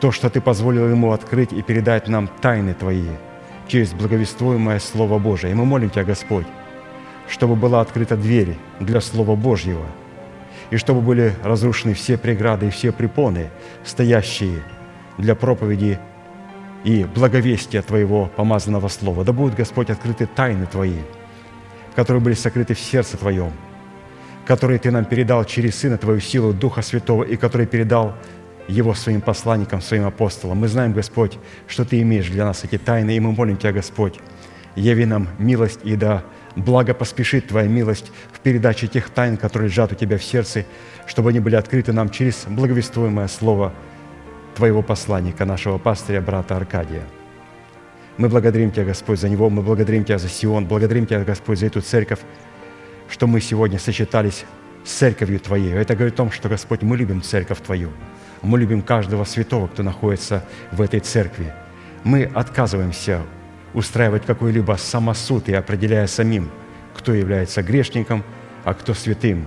[0.00, 3.08] то, что Ты позволил Ему открыть и передать нам тайны Твои
[3.68, 5.52] через благовествуемое Слово Божие.
[5.52, 6.46] И мы молим Тебя, Господь,
[7.28, 9.86] чтобы была открыта дверь для Слова Божьего,
[10.70, 13.50] и чтобы были разрушены все преграды и все препоны,
[13.84, 14.62] стоящие
[15.18, 15.98] для проповеди
[16.82, 19.24] и благовестия Твоего помазанного Слова.
[19.24, 21.00] Да будут, Господь, открыты тайны Твои,
[21.94, 23.52] которые были сокрыты в сердце Твоем,
[24.46, 28.14] которые Ты нам передал через Сына Твою силу Духа Святого и который передал
[28.68, 30.58] Его своим посланникам, своим апостолам.
[30.58, 34.18] Мы знаем, Господь, что Ты имеешь для нас эти тайны, и мы молим Тебя, Господь,
[34.76, 36.22] яви нам милость и да
[36.56, 40.64] благо поспешит Твоя милость в передаче тех тайн, которые лежат у Тебя в сердце,
[41.06, 43.72] чтобы они были открыты нам через благовествуемое Слово–
[44.54, 47.02] Твоего посланника, нашего пастыря, брата Аркадия.
[48.18, 51.66] Мы благодарим Тебя, Господь, за него, мы благодарим Тебя за Сион, благодарим Тебя, Господь, за
[51.66, 52.18] эту церковь,
[53.08, 54.44] что мы сегодня сочетались
[54.84, 55.72] с церковью Твоей.
[55.72, 57.90] Это говорит о том, что, Господь, мы любим церковь Твою,
[58.42, 61.52] мы любим каждого святого, кто находится в этой церкви.
[62.04, 63.22] Мы отказываемся
[63.74, 66.50] устраивать какой-либо самосуд и определяя самим,
[66.94, 68.24] кто является грешником,
[68.64, 69.46] а кто святым,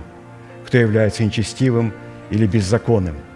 [0.66, 1.92] кто является нечестивым
[2.30, 3.16] или беззаконным–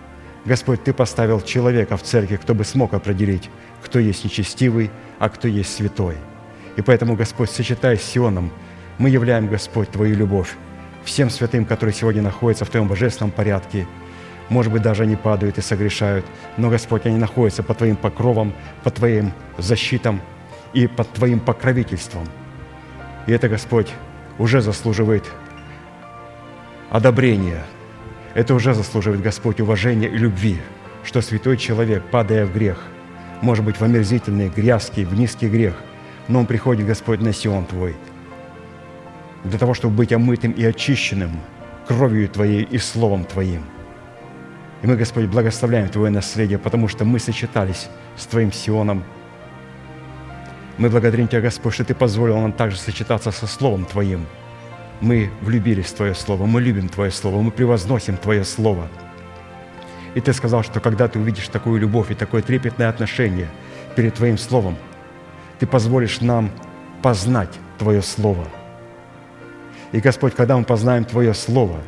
[0.48, 3.50] Господь, Ты поставил человека в церкви, кто бы смог определить,
[3.82, 6.14] кто есть нечестивый, а кто есть святой.
[6.76, 8.50] И поэтому, Господь, сочетаясь с Сионом,
[8.96, 10.56] мы являем, Господь, Твою любовь
[11.04, 13.86] всем святым, которые сегодня находятся в Твоем божественном порядке.
[14.48, 16.24] Может быть, даже они падают и согрешают,
[16.56, 20.20] но, Господь, они находятся под Твоим покровом, под Твоим защитом
[20.72, 22.26] и под Твоим покровительством.
[23.26, 23.92] И это, Господь,
[24.38, 25.24] уже заслуживает
[26.90, 27.64] одобрения–
[28.38, 30.58] это уже заслуживает Господь уважения и любви,
[31.02, 32.84] что святой человек, падая в грех,
[33.40, 35.74] может быть в омерзительный, грязкий, в низкий грех,
[36.28, 37.96] но он приходит, Господь, на Сион Твой,
[39.42, 41.32] для того, чтобы быть омытым и очищенным
[41.88, 43.64] кровью Твоей и Словом Твоим.
[44.82, 49.04] И мы, Господь, благословляем Твое наследие, потому что мы сочетались с Твоим Сионом.
[50.76, 54.26] Мы благодарим Тебя, Господь, что Ты позволил нам также сочетаться со Словом Твоим–
[55.00, 58.88] мы влюбились в Твое Слово, мы любим Твое Слово, мы превозносим Твое Слово.
[60.14, 63.48] И Ты сказал, что когда Ты увидишь такую любовь и такое трепетное отношение
[63.94, 64.76] перед Твоим Словом,
[65.58, 66.50] Ты позволишь нам
[67.02, 68.46] познать Твое Слово.
[69.92, 71.78] И, Господь, когда мы познаем Твое Слово,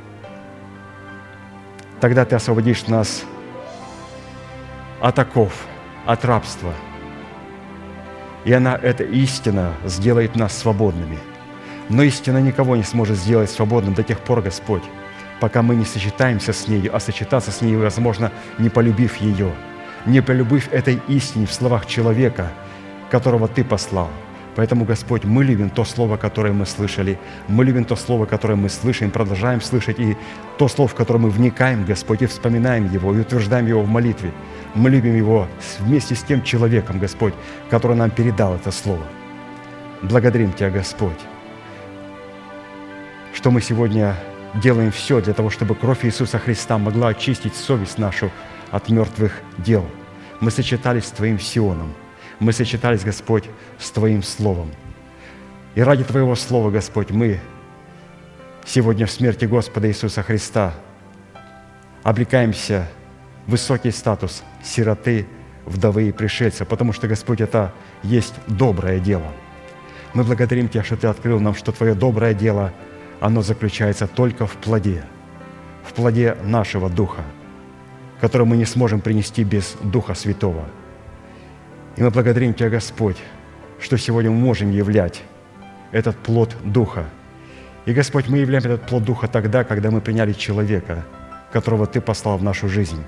[2.01, 3.25] тогда Ты освободишь нас
[5.01, 5.53] от оков,
[6.07, 6.73] от рабства.
[8.45, 11.19] И она, эта истина, сделает нас свободными–
[11.91, 14.85] но истина никого не сможет сделать свободным до тех пор, Господь,
[15.41, 19.53] пока мы не сочетаемся с нею, а сочетаться с ней, возможно, не полюбив ее,
[20.07, 22.53] не полюбив этой истине в словах человека,
[23.11, 24.09] которого Ты послал.
[24.61, 27.19] Поэтому, Господь, мы любим то Слово, которое мы слышали,
[27.49, 30.19] мы любим то Слово, которое мы слышим, продолжаем слышать, и
[30.59, 34.33] то Слово, в которое мы вникаем, Господь, и вспоминаем его, и утверждаем его в молитве.
[34.75, 37.33] Мы любим его вместе с тем человеком, Господь,
[37.71, 39.07] который нам передал это Слово.
[40.03, 41.19] Благодарим Тебя, Господь
[43.33, 44.15] что мы сегодня
[44.57, 48.31] делаем все для того, чтобы кровь Иисуса Христа могла очистить совесть нашу
[48.71, 49.87] от мертвых дел.
[50.41, 51.95] Мы сочетались с Твоим Сионом.
[52.41, 53.45] Мы сочетались, Господь,
[53.79, 54.71] с Твоим Словом.
[55.75, 57.39] И ради Твоего Слова, Господь, мы
[58.67, 60.75] сегодня в смерти Господа Иисуса Христа
[62.03, 62.89] облекаемся
[63.47, 65.27] в высокий статус сироты,
[65.67, 67.73] вдовы и пришельца, потому что, Господь, это
[68.03, 69.31] есть доброе дело.
[70.15, 72.73] Мы благодарим Тебя, что Ты открыл нам, что Твое доброе дело–
[73.21, 75.05] оно заключается только в плоде,
[75.85, 77.23] в плоде нашего Духа,
[78.21, 80.65] который мы не сможем принести без Духа Святого.
[82.01, 83.19] И мы благодарим Тебя, Господь,
[83.79, 85.23] что сегодня мы можем являть
[85.93, 87.05] этот плод Духа.
[87.85, 91.05] И, Господь, мы являем этот плод Духа тогда, когда мы приняли человека,
[91.53, 93.05] которого Ты послал в нашу жизнь.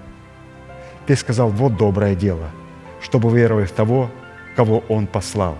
[1.07, 2.51] Ты сказал, вот доброе дело,
[3.01, 4.11] чтобы веровать в того,
[4.57, 5.57] кого Он послал.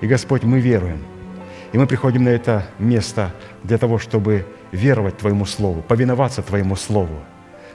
[0.00, 0.98] И, Господь, мы веруем–
[1.74, 3.32] и мы приходим на это место
[3.64, 7.18] для того, чтобы веровать Твоему Слову, повиноваться Твоему Слову.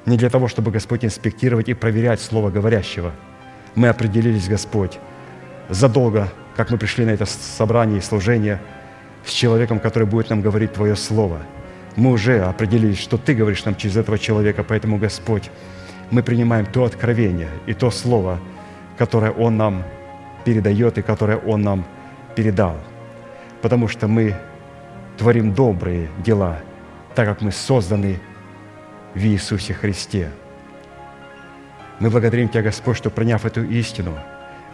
[0.06, 3.12] Не для того, чтобы, Господь, инспектировать и проверять Слово говорящего.
[3.76, 5.00] Мы определились, Господь,
[5.70, 6.30] задолго
[6.60, 8.60] как мы пришли на это собрание и служение
[9.26, 11.40] с человеком, который будет нам говорить Твое Слово.
[11.96, 15.50] Мы уже определились, что Ты говоришь нам через этого человека, поэтому, Господь,
[16.12, 18.42] мы принимаем то откровение и то Слово,
[18.98, 19.84] которое Он нам
[20.44, 21.86] передает и которое Он нам
[22.36, 22.76] передал.
[23.62, 24.36] Потому что мы
[25.18, 26.60] творим добрые дела,
[27.16, 28.20] так как мы созданы
[29.16, 30.30] в Иисусе Христе.
[32.00, 34.18] Мы благодарим Тебя, Господь, что, приняв эту истину,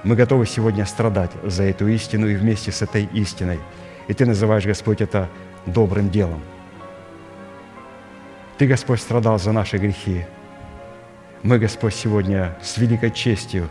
[0.04, 3.60] мы готовы сегодня страдать за эту истину и вместе с этой истиной.
[4.08, 5.28] И Ты называешь, Господь, это
[5.66, 6.42] добрым делом.
[8.60, 10.26] Ты, Господь, страдал за наши грехи.
[11.42, 13.70] Мы, Господь, сегодня с великой честью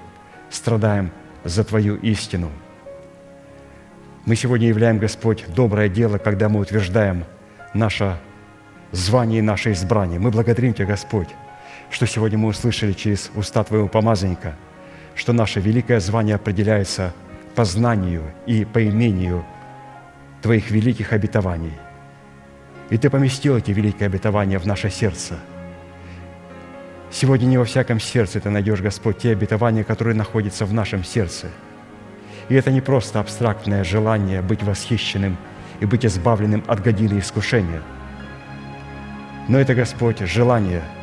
[0.51, 1.13] страдаем
[1.45, 2.51] за Твою истину.
[4.27, 7.25] Мы сегодня являем, Господь, доброе дело, когда мы утверждаем
[7.73, 8.19] наше
[8.91, 10.19] звание и наше избрание.
[10.19, 11.29] Мы благодарим Тебя, Господь,
[11.95, 14.57] что сегодня мы услышали через уста Твоего помазанника,
[15.15, 17.15] что наше великое звание определяется
[17.55, 19.45] по знанию и по имению
[20.43, 21.75] Твоих великих обетований.
[22.91, 25.39] И Ты поместил эти великие обетования в наше сердце.
[27.13, 31.47] Сегодня не во всяком сердце Ты найдешь, Господь, те обетования, которые находятся в нашем сердце.
[32.49, 35.37] И это не просто абстрактное желание быть восхищенным
[35.79, 37.83] и быть избавленным от годины искушения,
[39.47, 40.83] но это, Господь, желание–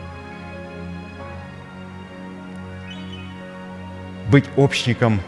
[4.32, 5.20] быть общником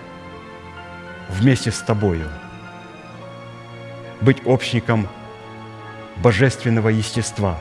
[1.29, 2.29] вместе с Тобою,
[4.21, 5.09] быть общником
[6.23, 7.59] божественного естества,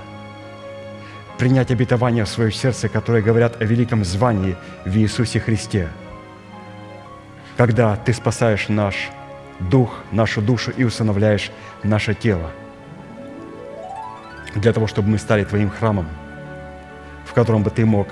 [1.39, 5.89] принять обетование в свое сердце, которые говорят о великом звании в Иисусе Христе,
[7.57, 9.11] когда Ты спасаешь наш
[9.59, 11.51] дух, нашу душу и усыновляешь
[11.83, 12.53] наше тело,
[14.55, 16.07] для того, чтобы мы стали Твоим храмом,
[17.25, 18.07] в котором бы Ты мог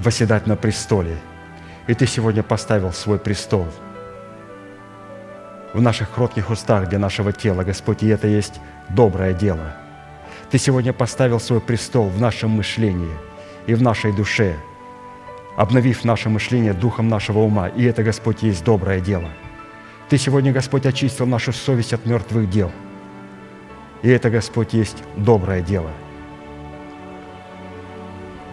[0.00, 1.16] восседать на престоле–
[1.90, 3.66] и Ты сегодня поставил свой престол
[5.72, 8.60] в наших кротких устах для нашего тела, Господь, и это есть
[8.90, 9.74] доброе дело.
[10.52, 13.10] Ты сегодня поставил свой престол в нашем мышлении
[13.66, 14.54] и в нашей душе,
[15.56, 19.28] обновив наше мышление духом нашего ума, и это, Господь, есть доброе дело.
[20.08, 22.70] Ты сегодня, Господь, очистил нашу совесть от мертвых дел,
[24.02, 25.90] и это, Господь, есть доброе дело.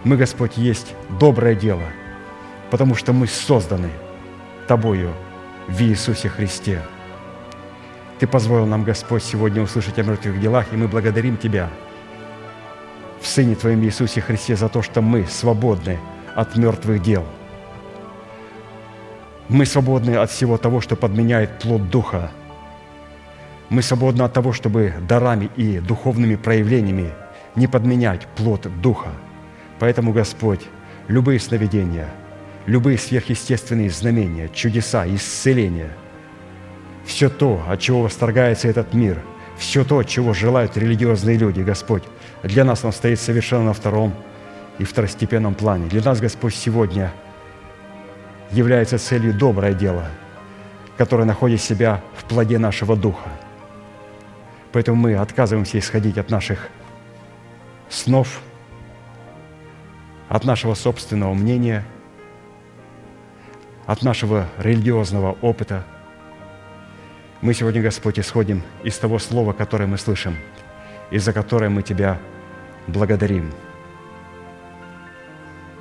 [0.02, 1.84] Мы, Господь, есть доброе дело–
[2.70, 3.90] потому что мы созданы
[4.66, 5.12] Тобою
[5.68, 6.82] в Иисусе Христе.
[8.18, 11.70] Ты позволил нам, Господь, сегодня услышать о мертвых делах, и мы благодарим Тебя
[13.20, 15.98] в Сыне Твоем Иисусе Христе за то, что мы свободны
[16.34, 17.24] от мертвых дел.
[19.48, 22.30] Мы свободны от всего того, что подменяет плод Духа.
[23.70, 27.12] Мы свободны от того, чтобы дарами и духовными проявлениями
[27.54, 29.10] не подменять плод Духа.
[29.78, 30.66] Поэтому, Господь,
[31.08, 32.08] любые сновидения–
[32.68, 35.90] любые сверхъестественные знамения, чудеса, исцеления,
[37.06, 39.22] все то, от чего восторгается этот мир,
[39.56, 42.02] все то, чего желают религиозные люди, Господь,
[42.42, 44.14] для нас он стоит совершенно на втором
[44.78, 45.88] и второстепенном плане.
[45.88, 47.10] Для нас, Господь, сегодня
[48.50, 50.04] является целью доброе дело,
[50.98, 53.30] которое находит себя в плоде нашего духа.
[54.72, 56.68] Поэтому мы отказываемся исходить от наших
[57.88, 58.42] снов,
[60.28, 61.82] от нашего собственного мнения–
[63.88, 65.82] от нашего религиозного опыта.
[67.40, 70.36] Мы сегодня, Господь, исходим из того слова, которое мы слышим,
[71.10, 72.18] и за которое мы Тебя
[72.86, 73.50] благодарим.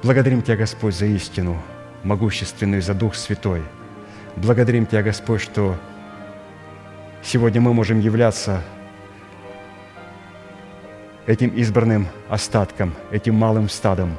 [0.03, 1.61] Благодарим Тебя, Господь, за истину,
[2.03, 3.61] могущественную, за Дух Святой.
[4.37, 5.75] Благодарим Тебя, Господь, что
[7.21, 8.63] сегодня мы можем являться
[11.25, 14.15] этим избранным остатком, этим малым стадом,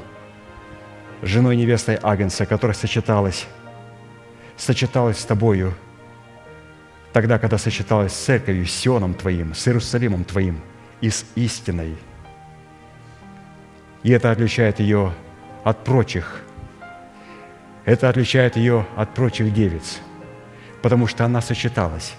[1.23, 3.47] женой невестой Агнца, которая сочеталась
[4.59, 5.73] сочеталась с Тобою,
[7.13, 10.59] тогда, когда сочеталась с Церковью, с Сионом Твоим, с Иерусалимом Твоим
[11.01, 11.97] и с истиной.
[14.03, 15.13] И это отличает ее
[15.63, 16.41] от прочих.
[17.85, 19.99] Это отличает ее от прочих девиц,
[20.81, 22.13] потому что она сочеталась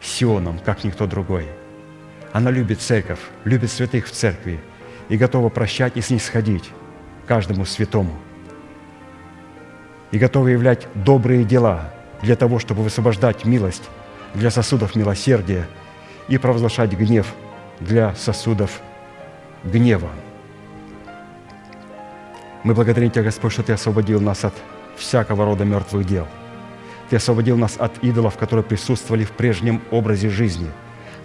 [0.00, 1.46] с Сионом, как никто другой.
[2.32, 4.60] Она любит церковь, любит святых в церкви
[5.08, 6.70] и готова прощать и снисходить
[7.26, 8.18] каждому святому–
[10.10, 11.92] и готовы являть добрые дела
[12.22, 13.88] для того, чтобы высвобождать милость
[14.34, 15.66] для сосудов милосердия
[16.28, 17.32] и провозглашать гнев
[17.80, 18.80] для сосудов
[19.64, 20.10] гнева.
[22.62, 24.54] Мы благодарим Тебя, Господь, что Ты освободил нас от
[24.96, 26.26] всякого рода мертвых дел.
[27.08, 30.70] Ты освободил нас от идолов, которые присутствовали в прежнем образе жизни,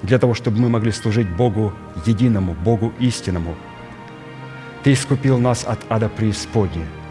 [0.02, 1.74] для того, чтобы мы могли служить Богу
[2.06, 3.56] единому, Богу истинному.
[4.84, 6.86] Ты искупил нас от ада преисподней–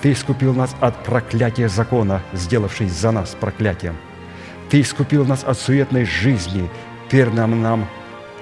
[0.00, 3.96] Ты искупил нас от проклятия закона, сделавшись за нас проклятием.
[4.70, 6.70] Ты искупил нас от суетной жизни,
[7.10, 7.88] перным нам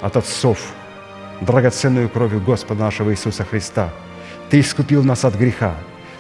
[0.00, 0.58] от отцов,
[1.40, 3.90] драгоценную кровью Господа нашего Иисуса Христа.
[4.50, 5.74] Ты искупил нас от греха,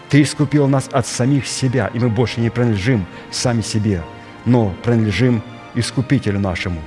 [0.08, 4.02] Ты искупил нас от самих себя, и мы больше не принадлежим сами себе,
[4.44, 5.42] но принадлежим
[5.74, 6.80] Искупителю нашему.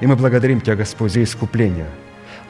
[0.00, 1.88] И мы благодарим Тебя, Господь, за искупление.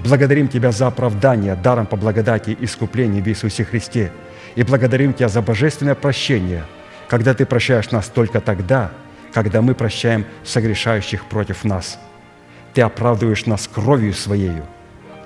[0.00, 4.12] Благодарим Тебя за оправдание даром по благодати искупления в Иисусе Христе.
[4.54, 6.64] И благодарим Тебя за божественное прощение,
[7.08, 8.90] когда Ты прощаешь нас только тогда,
[9.32, 11.98] когда мы прощаем согрешающих против нас.
[12.74, 14.66] Ты оправдываешь нас кровью Своею,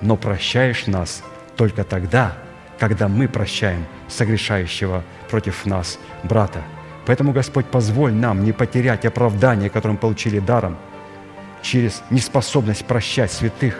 [0.01, 1.23] но прощаешь нас
[1.55, 2.37] только тогда,
[2.79, 6.61] когда мы прощаем согрешающего против нас брата.
[7.05, 10.77] Поэтому, Господь, позволь нам не потерять оправдание, которое мы получили даром,
[11.61, 13.79] через неспособность прощать святых,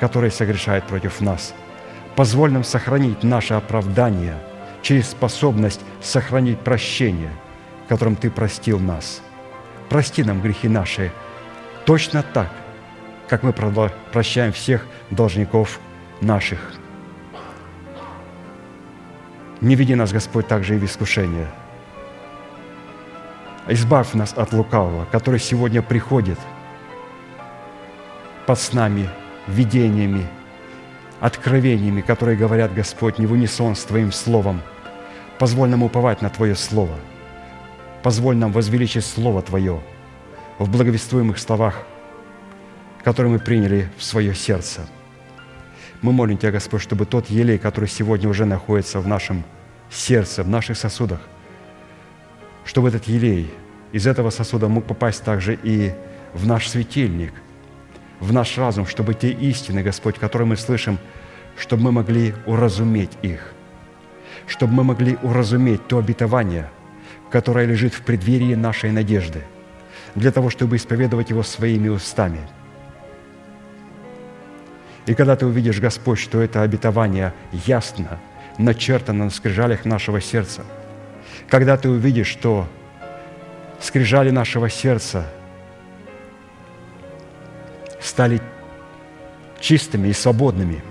[0.00, 1.54] которые согрешают против нас.
[2.14, 4.36] Позволь нам сохранить наше оправдание
[4.86, 7.32] через способность сохранить прощение,
[7.88, 9.20] которым Ты простил нас.
[9.88, 11.12] Прости нам грехи наши
[11.84, 12.50] точно так,
[13.28, 15.80] как мы прощаем всех должников
[16.20, 16.74] наших–
[19.60, 21.48] не веди нас, Господь, также и в искушение.
[23.68, 26.38] Избавь нас от лукавого, который сегодня приходит
[28.44, 29.08] под снами,
[29.48, 30.26] видениями,
[31.20, 34.60] откровениями, которые говорят, Господь, не в унисон с Твоим Словом.
[35.38, 36.94] Позволь нам уповать на Твое Слово.
[38.02, 39.80] Позволь нам возвеличить Слово Твое
[40.58, 41.82] в благовествуемых словах,
[43.04, 44.86] которые мы приняли в свое сердце–
[46.02, 49.44] мы молим Тебя, Господь, чтобы тот елей, который сегодня уже находится в нашем
[49.90, 51.20] сердце, в наших сосудах,
[52.64, 53.50] чтобы этот елей
[53.92, 55.94] из этого сосуда мог попасть также и
[56.34, 57.32] в наш светильник,
[58.20, 60.98] в наш разум, чтобы те истины, Господь, которые мы слышим,
[61.56, 63.52] чтобы мы могли уразуметь их,
[64.46, 66.70] чтобы мы могли уразуметь то обетование,
[67.30, 69.42] которое лежит в преддверии нашей надежды,
[70.14, 72.40] для того, чтобы исповедовать его своими устами–
[75.06, 78.18] и когда ты увидишь, Господь, что это обетование ясно
[78.58, 80.64] начертано на скрижалях нашего сердца,
[81.48, 82.66] когда ты увидишь, что
[83.80, 85.26] скрижали нашего сердца
[88.00, 88.40] стали
[89.60, 90.82] чистыми и свободными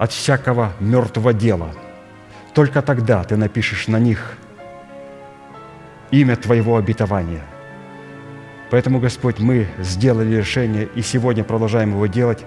[0.00, 1.70] от всякого мертвого дела,
[2.54, 4.36] только тогда ты напишешь на них
[6.10, 7.44] имя Твоего обетования–
[8.70, 12.44] Поэтому, Господь, мы сделали решение и сегодня продолжаем его делать,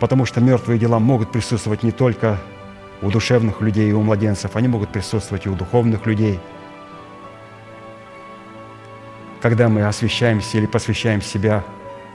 [0.00, 2.38] потому что мертвые дела могут присутствовать не только
[3.00, 6.40] у душевных людей и у младенцев, они могут присутствовать и у духовных людей.
[9.40, 11.62] Когда мы освящаемся или посвящаем себя,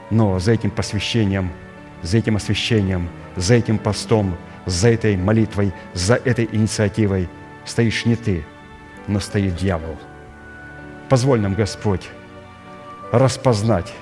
[0.10, 1.52] но за этим посвящением,
[2.02, 7.30] за этим освящением, за этим постом, за этой молитвой, за этой инициативой
[7.66, 8.46] стоишь не ты,
[9.08, 9.98] но стоит дьявол.
[11.10, 12.10] Позволь нам, Господь,
[13.12, 13.94] распознать,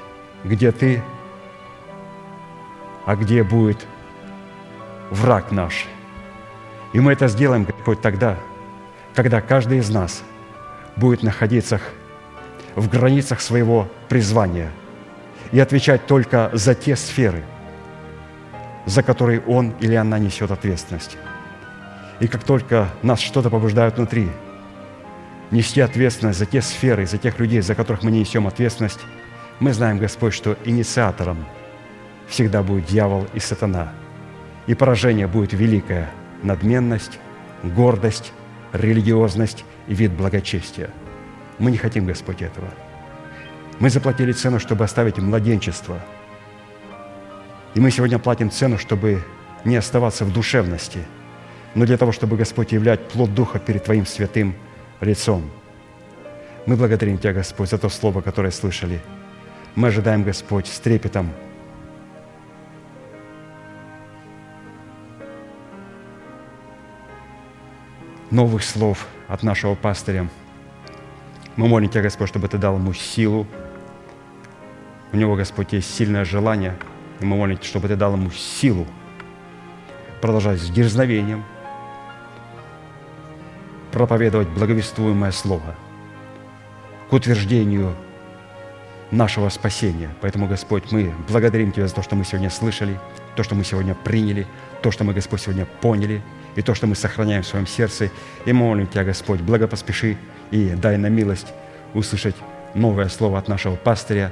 [0.44, 1.02] где ты,
[3.06, 3.86] а где будет
[5.10, 5.86] враг наш.
[6.94, 8.38] И мы это сделаем, Господь, тогда,
[9.16, 10.24] когда каждый из нас
[10.96, 11.80] будет находиться
[12.76, 14.72] в границах своего призвания
[15.52, 17.44] и отвечать только за те сферы,
[18.88, 21.18] за которые он или она несет ответственность.
[22.20, 24.28] И как только нас что-то побуждает внутри–
[25.52, 29.00] нести ответственность за те сферы, за тех людей, за которых мы не несем ответственность,
[29.60, 31.46] мы знаем, Господь, что инициатором
[32.28, 33.94] всегда будет дьявол и сатана.
[34.68, 36.10] И поражение будет великое–
[36.44, 37.20] надменность,
[37.64, 38.34] гордость,
[38.74, 40.90] религиозность и вид благочестия.
[41.60, 42.68] Мы не хотим, Господь, этого.
[43.80, 46.00] Мы заплатили цену, чтобы оставить младенчество.
[47.76, 49.24] И мы сегодня платим цену, чтобы
[49.66, 51.00] не оставаться в душевности,
[51.76, 54.56] но для того, чтобы, Господь, являть плод Духа перед Твоим святым–
[55.02, 55.50] лицом.
[56.66, 59.02] Мы благодарим Тебя, Господь, за то слово, которое слышали.
[59.76, 61.32] Мы ожидаем, Господь, с трепетом
[68.32, 70.28] новых слов от нашего пастыря.
[71.56, 73.48] Мы молим Тебя, Господь, чтобы Ты дал ему силу.
[75.14, 76.76] У него, Господь, есть сильное желание.
[77.20, 78.86] И мы молим, чтобы Ты дал ему силу
[80.22, 81.44] продолжать с дерзновением–
[83.98, 85.76] проповедовать благовествуемое Слово
[87.10, 87.96] к утверждению
[89.10, 90.10] нашего спасения.
[90.22, 93.00] Поэтому, Господь, мы благодарим Тебя за то, что мы сегодня слышали,
[93.36, 94.46] то, что мы сегодня приняли,
[94.84, 96.22] то, что мы, Господь, сегодня поняли,
[96.56, 98.12] и то, что мы сохраняем в своем сердце.
[98.46, 100.18] И молим Тебя, Господь, благопоспеши
[100.52, 101.48] и дай нам милость
[101.96, 102.36] услышать
[102.76, 104.32] новое слово от нашего пастыря.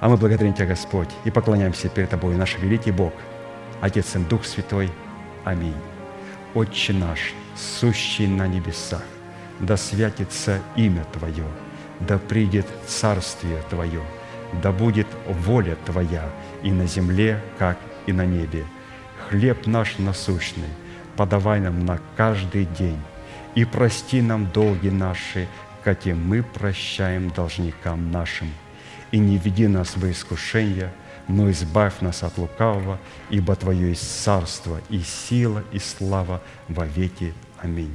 [0.00, 3.12] А мы благодарим Тебя, Господь, и поклоняемся перед Тобой, наш великий Бог,
[3.80, 4.90] Отец и Дух Святой.
[5.44, 5.74] Аминь.
[6.54, 9.02] Отче наш, сущий на небесах,
[9.60, 11.44] да святится имя Твое,
[12.00, 14.02] да придет царствие Твое,
[14.62, 16.24] да будет воля Твоя
[16.62, 18.64] и на земле, как и на небе.
[19.28, 20.68] Хлеб наш насущный
[21.18, 23.00] подавай нам на каждый день,
[23.56, 25.48] и прости нам долги наши,
[25.82, 28.48] как и мы прощаем должникам нашим.
[29.10, 30.92] И не веди нас в искушение,
[31.28, 32.98] но избавь нас от лукавого,
[33.30, 37.34] ибо Твое есть царство и сила и слава во веки.
[37.58, 37.94] Аминь.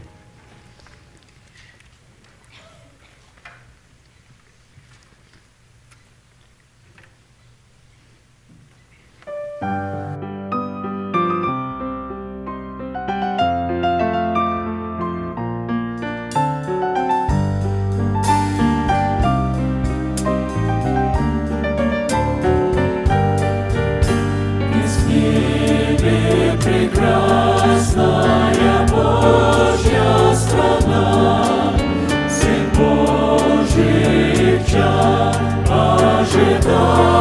[36.65, 37.12] adore.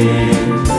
[0.00, 0.69] Yeah.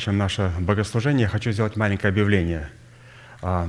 [0.00, 2.70] Закончим наше богослужение, я хочу сделать маленькое объявление.
[3.42, 3.68] А,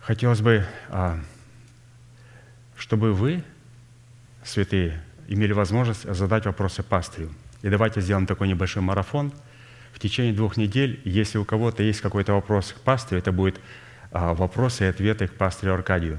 [0.00, 1.18] Хотелось бы, а,
[2.76, 3.42] чтобы вы,
[4.44, 7.30] святые, имели возможность задать вопросы пастырю.
[7.62, 9.32] И давайте сделаем такой небольшой марафон.
[9.92, 13.58] В течение двух недель, если у кого-то есть какой-то вопрос к пастырю, это будет
[14.12, 16.18] а, вопросы и ответы к пастырю Аркадию,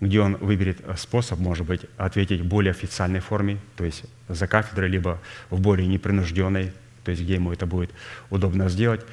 [0.00, 4.88] где он выберет способ, может быть, ответить в более официальной форме, то есть за кафедрой,
[4.90, 6.72] либо в более непринужденной,
[7.10, 7.90] то есть где ему это будет
[8.30, 9.04] удобно сделать,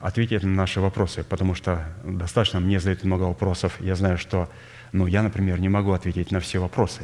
[0.00, 3.76] ответить на наши вопросы, потому что достаточно мне задают много вопросов.
[3.78, 4.48] Я знаю, что
[4.92, 7.02] ну, я, например, не могу ответить на все вопросы.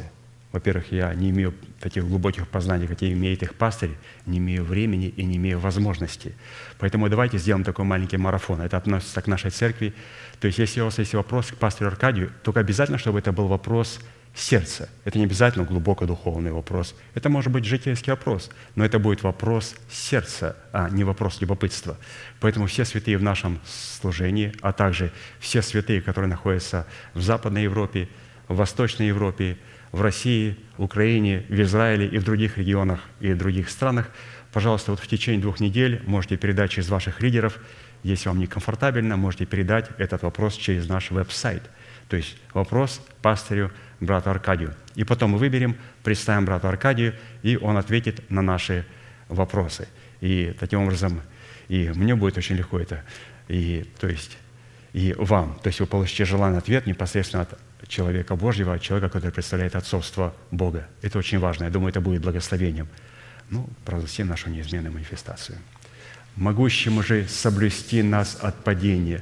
[0.51, 3.91] Во-первых, я не имею таких глубоких познаний, какие имеет их пастырь,
[4.25, 6.33] не имею времени и не имею возможности.
[6.79, 8.61] Поэтому давайте сделаем такой маленький марафон.
[8.61, 9.93] Это относится к нашей церкви.
[10.39, 13.45] То есть, если у вас есть вопрос к пастору Аркадию, только обязательно, чтобы это был
[13.45, 13.99] вопрос
[14.35, 14.89] сердца.
[15.05, 16.95] Это не обязательно глубоко духовный вопрос.
[17.13, 21.97] Это может быть житейский вопрос, но это будет вопрос сердца, а не вопрос любопытства.
[22.39, 28.07] Поэтому все святые в нашем служении, а также все святые, которые находятся в Западной Европе,
[28.47, 29.57] в Восточной Европе,
[29.91, 34.09] в России, в Украине, в Израиле и в других регионах и других странах,
[34.51, 37.59] пожалуйста, вот в течение двух недель можете передать через ваших лидеров,
[38.03, 41.63] если вам некомфортабельно, можете передать этот вопрос через наш веб-сайт.
[42.07, 44.73] То есть вопрос пастырю брату Аркадию.
[44.95, 48.85] И потом мы выберем, представим брату Аркадию, и он ответит на наши
[49.27, 49.87] вопросы.
[50.21, 51.21] И таким образом
[51.69, 53.03] и мне будет очень легко это,
[53.47, 54.37] и, то есть,
[54.91, 55.57] и вам.
[55.61, 60.35] То есть вы получите желанный ответ непосредственно от человека Божьего, от человека, который представляет отцовство
[60.51, 60.87] Бога.
[61.03, 61.65] Это очень важно.
[61.65, 62.87] Я думаю, это будет благословением.
[63.51, 63.69] Ну,
[64.05, 65.59] всем нашу неизменную манифестацию.
[66.35, 69.21] Могущему же соблюсти нас от падения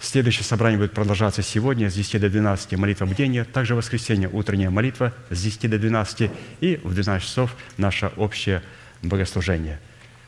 [0.00, 4.70] Следующее собрание будет продолжаться сегодня с 10 до 12 молитва бдения, также в воскресенье утренняя
[4.70, 6.30] молитва с 10 до 12
[6.60, 8.62] и в 12 часов наше общее
[9.02, 9.80] богослужение.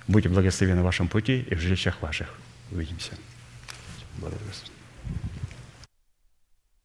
[0.08, 2.28] Будьте благословены в вашем пути и в жилищах ваших.
[2.72, 3.12] Увидимся.
[4.18, 4.69] Благодарю вас.